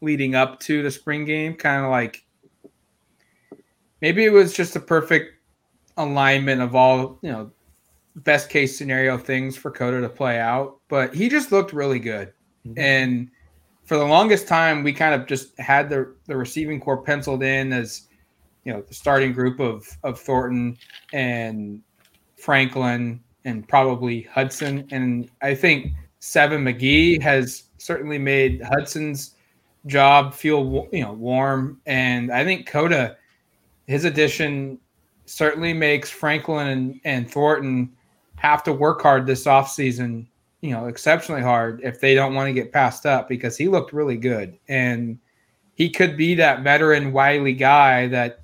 leading 0.00 0.34
up 0.34 0.60
to 0.60 0.82
the 0.82 0.90
spring 0.90 1.24
game, 1.24 1.54
kind 1.54 1.84
of 1.84 1.90
like 1.90 2.24
maybe 4.00 4.24
it 4.24 4.32
was 4.32 4.54
just 4.54 4.76
a 4.76 4.80
perfect 4.80 5.35
alignment 5.96 6.60
of 6.60 6.74
all 6.74 7.18
you 7.22 7.32
know 7.32 7.50
best 8.16 8.48
case 8.48 8.76
scenario 8.76 9.18
things 9.18 9.56
for 9.56 9.70
Cota 9.70 10.00
to 10.00 10.08
play 10.08 10.38
out, 10.38 10.78
but 10.88 11.14
he 11.14 11.28
just 11.28 11.52
looked 11.52 11.72
really 11.72 11.98
good. 11.98 12.32
Mm-hmm. 12.66 12.78
And 12.78 13.30
for 13.84 13.96
the 13.96 14.04
longest 14.04 14.48
time, 14.48 14.82
we 14.82 14.92
kind 14.92 15.14
of 15.14 15.26
just 15.26 15.58
had 15.58 15.88
the 15.88 16.14
the 16.26 16.36
receiving 16.36 16.80
core 16.80 17.02
penciled 17.02 17.42
in 17.42 17.72
as 17.72 18.08
you 18.64 18.72
know 18.72 18.82
the 18.82 18.94
starting 18.94 19.32
group 19.32 19.60
of 19.60 19.86
of 20.02 20.18
Thornton 20.18 20.76
and 21.12 21.80
Franklin 22.36 23.20
and 23.44 23.66
probably 23.66 24.22
Hudson. 24.22 24.86
And 24.90 25.30
I 25.40 25.54
think 25.54 25.92
Seven 26.18 26.64
McGee 26.64 27.22
has 27.22 27.64
certainly 27.78 28.18
made 28.18 28.60
Hudson's 28.62 29.36
job 29.86 30.34
feel 30.34 30.88
you 30.92 31.02
know 31.02 31.12
warm. 31.12 31.80
And 31.86 32.32
I 32.32 32.44
think 32.44 32.66
Cota, 32.66 33.16
his 33.86 34.04
addition 34.04 34.78
certainly 35.26 35.72
makes 35.72 36.10
Franklin 36.10 36.68
and, 36.68 37.00
and 37.04 37.30
Thornton 37.30 37.92
have 38.36 38.62
to 38.64 38.72
work 38.72 39.02
hard 39.02 39.26
this 39.26 39.44
offseason, 39.44 40.26
you 40.60 40.70
know, 40.70 40.86
exceptionally 40.86 41.42
hard 41.42 41.80
if 41.82 42.00
they 42.00 42.14
don't 42.14 42.34
want 42.34 42.48
to 42.48 42.52
get 42.52 42.72
passed 42.72 43.06
up 43.06 43.28
because 43.28 43.56
he 43.56 43.68
looked 43.68 43.92
really 43.92 44.16
good. 44.16 44.58
And 44.68 45.18
he 45.74 45.90
could 45.90 46.16
be 46.16 46.34
that 46.36 46.62
veteran, 46.62 47.12
wily 47.12 47.52
guy 47.52 48.08
that 48.08 48.40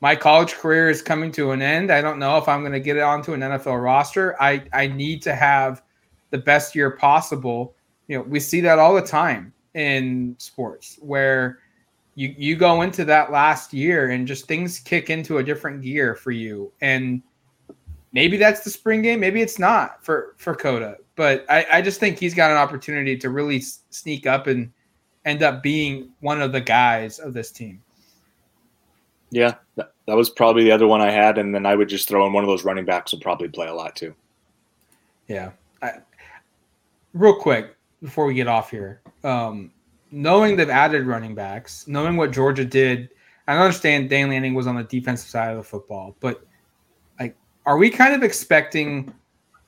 my 0.00 0.16
college 0.16 0.54
career 0.54 0.90
is 0.90 1.00
coming 1.00 1.32
to 1.32 1.52
an 1.52 1.62
end. 1.62 1.90
I 1.90 2.02
don't 2.02 2.18
know 2.18 2.36
if 2.36 2.48
I'm 2.48 2.60
going 2.60 2.72
to 2.72 2.80
get 2.80 2.96
it 2.96 3.02
onto 3.02 3.32
an 3.32 3.40
NFL 3.40 3.82
roster. 3.82 4.40
I, 4.42 4.64
I 4.72 4.86
need 4.86 5.22
to 5.22 5.34
have 5.34 5.82
the 6.30 6.38
best 6.38 6.74
year 6.74 6.90
possible. 6.90 7.74
You 8.08 8.18
know, 8.18 8.24
we 8.24 8.40
see 8.40 8.60
that 8.60 8.78
all 8.78 8.94
the 8.94 9.00
time 9.00 9.52
in 9.74 10.36
sports 10.38 10.98
where 11.00 11.60
you 12.14 12.34
you 12.36 12.56
go 12.56 12.82
into 12.82 13.04
that 13.04 13.30
last 13.30 13.72
year 13.72 14.10
and 14.10 14.26
just 14.26 14.46
things 14.46 14.78
kick 14.78 15.10
into 15.10 15.38
a 15.38 15.42
different 15.42 15.82
gear 15.82 16.14
for 16.14 16.30
you. 16.30 16.72
And 16.80 17.22
maybe 18.12 18.36
that's 18.36 18.62
the 18.62 18.70
spring 18.70 19.02
game 19.02 19.20
maybe 19.20 19.42
it's 19.42 19.58
not 19.58 20.02
for 20.04 20.34
for 20.38 20.54
Cota 20.54 20.96
but 21.16 21.44
I, 21.48 21.66
I 21.72 21.82
just 21.82 22.00
think 22.00 22.18
he's 22.18 22.34
got 22.34 22.50
an 22.50 22.56
opportunity 22.56 23.16
to 23.18 23.28
really 23.28 23.60
sneak 23.60 24.26
up 24.26 24.46
and 24.46 24.72
end 25.24 25.42
up 25.42 25.62
being 25.62 26.10
one 26.20 26.40
of 26.40 26.52
the 26.52 26.60
guys 26.60 27.18
of 27.18 27.34
this 27.34 27.50
team. 27.50 27.82
Yeah 29.30 29.54
that, 29.76 29.92
that 30.06 30.16
was 30.16 30.30
probably 30.30 30.64
the 30.64 30.72
other 30.72 30.86
one 30.86 31.00
I 31.00 31.10
had. 31.10 31.38
And 31.38 31.54
then 31.54 31.66
I 31.66 31.74
would 31.74 31.88
just 31.88 32.08
throw 32.08 32.26
in 32.26 32.32
one 32.32 32.44
of 32.44 32.48
those 32.48 32.64
running 32.64 32.84
backs 32.84 33.12
will 33.12 33.20
probably 33.20 33.48
play 33.48 33.66
a 33.66 33.74
lot 33.74 33.96
too. 33.96 34.14
Yeah. 35.28 35.52
I, 35.82 35.94
real 37.12 37.34
quick 37.34 37.76
before 38.02 38.26
we 38.26 38.34
get 38.34 38.48
off 38.48 38.70
here 38.70 39.00
um, 39.22 39.72
knowing 40.14 40.56
they've 40.56 40.70
added 40.70 41.06
running 41.06 41.34
backs, 41.34 41.88
knowing 41.88 42.16
what 42.16 42.30
Georgia 42.30 42.64
did, 42.64 43.10
I 43.48 43.56
understand 43.58 44.08
Dan 44.08 44.30
Lanning 44.30 44.54
was 44.54 44.66
on 44.66 44.76
the 44.76 44.84
defensive 44.84 45.28
side 45.28 45.50
of 45.50 45.56
the 45.56 45.64
football, 45.64 46.16
but 46.20 46.46
like, 47.18 47.36
are 47.66 47.76
we 47.76 47.90
kind 47.90 48.14
of 48.14 48.22
expecting, 48.22 49.12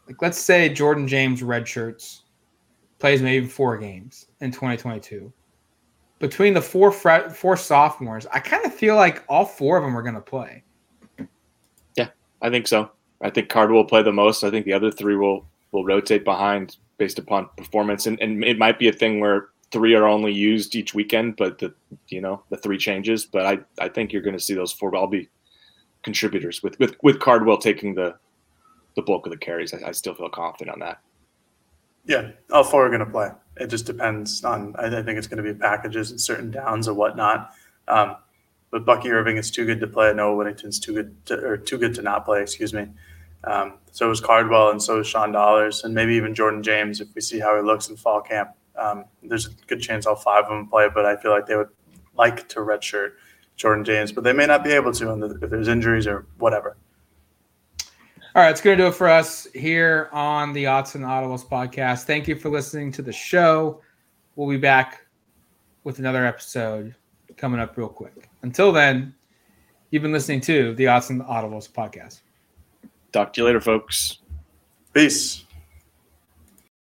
like, 0.07 0.23
let's 0.23 0.39
say 0.39 0.69
Jordan 0.69 1.09
James 1.09 1.43
redshirts, 1.43 2.21
plays 2.99 3.21
maybe 3.21 3.47
four 3.47 3.77
games 3.77 4.27
in 4.41 4.51
2022. 4.51 5.33
Between 6.19 6.55
the 6.55 6.63
four 6.63 6.91
four 6.91 7.57
sophomores, 7.59 8.27
I 8.33 8.39
kind 8.39 8.65
of 8.65 8.73
feel 8.73 8.97
like 8.97 9.23
all 9.29 9.45
four 9.45 9.77
of 9.77 9.83
them 9.83 9.97
are 9.97 10.03
going 10.03 10.15
to 10.15 10.21
play. 10.21 10.63
Yeah, 11.95 12.09
I 12.41 12.49
think 12.49 12.67
so. 12.67 12.91
I 13.21 13.29
think 13.29 13.51
Card 13.51 13.71
will 13.71 13.85
play 13.85 14.03
the 14.03 14.13
most. 14.13 14.43
I 14.43 14.51
think 14.51 14.65
the 14.65 14.73
other 14.73 14.91
three 14.91 15.17
will 15.17 15.47
will 15.73 15.85
rotate 15.85 16.25
behind 16.25 16.79
based 16.97 17.19
upon 17.19 17.51
performance, 17.59 18.07
and, 18.07 18.19
and 18.21 18.43
it 18.45 18.57
might 18.57 18.79
be 18.79 18.89
a 18.89 18.93
thing 18.93 19.21
where 19.21 19.49
three 19.73 19.95
are 19.95 20.07
only 20.07 20.33
used 20.33 20.75
each 20.77 20.95
weekend, 20.95 21.37
but 21.37 21.59
the 21.59 21.75
you 22.09 22.21
know 22.21 22.43
the 22.51 22.57
three 22.57 22.79
changes. 22.79 23.25
But 23.25 23.47
I 23.47 23.59
I 23.85 23.89
think 23.89 24.13
you're 24.13 24.23
going 24.23 24.37
to 24.37 24.43
see 24.43 24.55
those 24.55 24.73
four 24.73 24.95
all 24.95 25.07
be 25.07 25.29
contributors 26.03 26.63
with 26.63 26.79
with 26.79 26.97
with 27.03 27.21
Cardwell 27.21 27.59
taking 27.59 27.95
the 27.95 28.17
the 28.95 29.03
bulk 29.03 29.27
of 29.27 29.33
the 29.33 29.39
carries. 29.39 29.75
I, 29.75 29.89
I 29.89 29.93
still 29.93 30.15
feel 30.15 30.29
confident 30.29 30.75
on 30.75 30.81
that. 30.81 31.01
Yeah, 32.07 32.31
all 32.53 32.65
four 32.65 32.87
are 32.87 32.89
going 32.89 33.01
to 33.01 33.07
play. 33.07 33.31
It 33.57 33.69
just 33.69 33.87
depends 33.87 34.45
on. 34.45 34.75
I 34.79 34.89
think 35.03 35.19
it's 35.19 35.27
going 35.27 35.43
to 35.43 35.53
be 35.53 35.59
packages 35.59 36.11
and 36.11 36.21
certain 36.21 36.51
downs 36.51 36.89
or 36.89 36.95
whatnot. 36.95 37.53
Um, 37.89 38.17
but 38.71 38.85
Bucky 38.85 39.11
Irving 39.11 39.37
is 39.37 39.51
too 39.51 39.65
good 39.65 39.81
to 39.81 39.87
play. 39.87 40.13
Noah 40.13 40.37
Whittington's 40.37 40.79
too 40.79 40.93
good 40.93 41.27
to, 41.27 41.35
or 41.45 41.57
too 41.57 41.79
good 41.79 41.95
to 41.95 42.03
not 42.03 42.25
play. 42.25 42.43
Excuse 42.43 42.75
me. 42.75 42.89
Um, 43.45 43.75
so 43.93 44.11
is 44.11 44.21
Cardwell 44.21 44.71
and 44.71 44.83
so 44.83 45.01
is 45.01 45.07
Sean 45.07 45.33
Dollars 45.33 45.85
and 45.85 45.95
maybe 45.95 46.15
even 46.15 46.35
Jordan 46.35 46.63
James 46.63 47.01
if 47.01 47.09
we 47.15 47.21
see 47.21 47.39
how 47.39 47.57
he 47.57 47.63
looks 47.63 47.89
in 47.89 47.97
fall 47.97 48.21
camp. 48.21 48.51
Um, 48.79 49.05
there's 49.23 49.47
a 49.47 49.51
good 49.67 49.81
chance 49.81 50.07
all 50.07 50.17
five 50.17 50.45
of 50.45 50.51
them 50.51 50.69
play, 50.69 50.89
but 50.93 51.07
I 51.07 51.17
feel 51.17 51.31
like 51.31 51.47
they 51.47 51.57
would 51.57 51.71
like 52.17 52.49
to 52.51 52.61
redshirt 52.61 53.13
Jordan 53.57 53.85
James, 53.85 54.13
but 54.13 54.25
they 54.25 54.33
may 54.33 54.47
not 54.47 54.63
be 54.63 54.73
able 54.73 54.93
to 54.93 55.39
if 55.43 55.51
there's 55.51 55.69
injuries 55.69 56.07
or 56.07 56.27
whatever. 56.39 56.77
All 58.35 58.43
right, 58.43 58.51
it's 58.51 58.61
going 58.61 58.77
to 58.77 58.85
do 58.85 58.89
it 58.89 58.95
for 58.95 59.09
us 59.09 59.47
here 59.55 60.11
on 60.13 60.53
the 60.53 60.65
Autzen 60.65 61.01
Audibles 61.01 61.47
podcast. 61.47 62.03
Thank 62.05 62.29
you 62.29 62.37
for 62.37 62.51
listening 62.51 62.93
to 62.93 63.01
the 63.01 63.13
show. 63.13 63.81
We'll 64.35 64.51
be 64.51 64.59
back 64.59 65.07
with 65.85 66.01
another 66.01 66.27
episode 66.27 66.95
coming 67.39 67.61
up 67.61 67.79
real 67.79 67.89
quick. 67.89 68.29
Until 68.43 68.73
then, 68.73 69.15
you've 69.91 70.03
been 70.03 70.13
listening 70.13 70.43
to 70.43 70.75
the 70.75 70.85
Autzen 70.85 71.27
Audibles 71.27 71.71
podcast. 71.71 72.21
Talk 73.13 73.33
to 73.33 73.41
you 73.41 73.47
later, 73.47 73.63
folks. 73.63 74.19
Peace. 74.93 75.46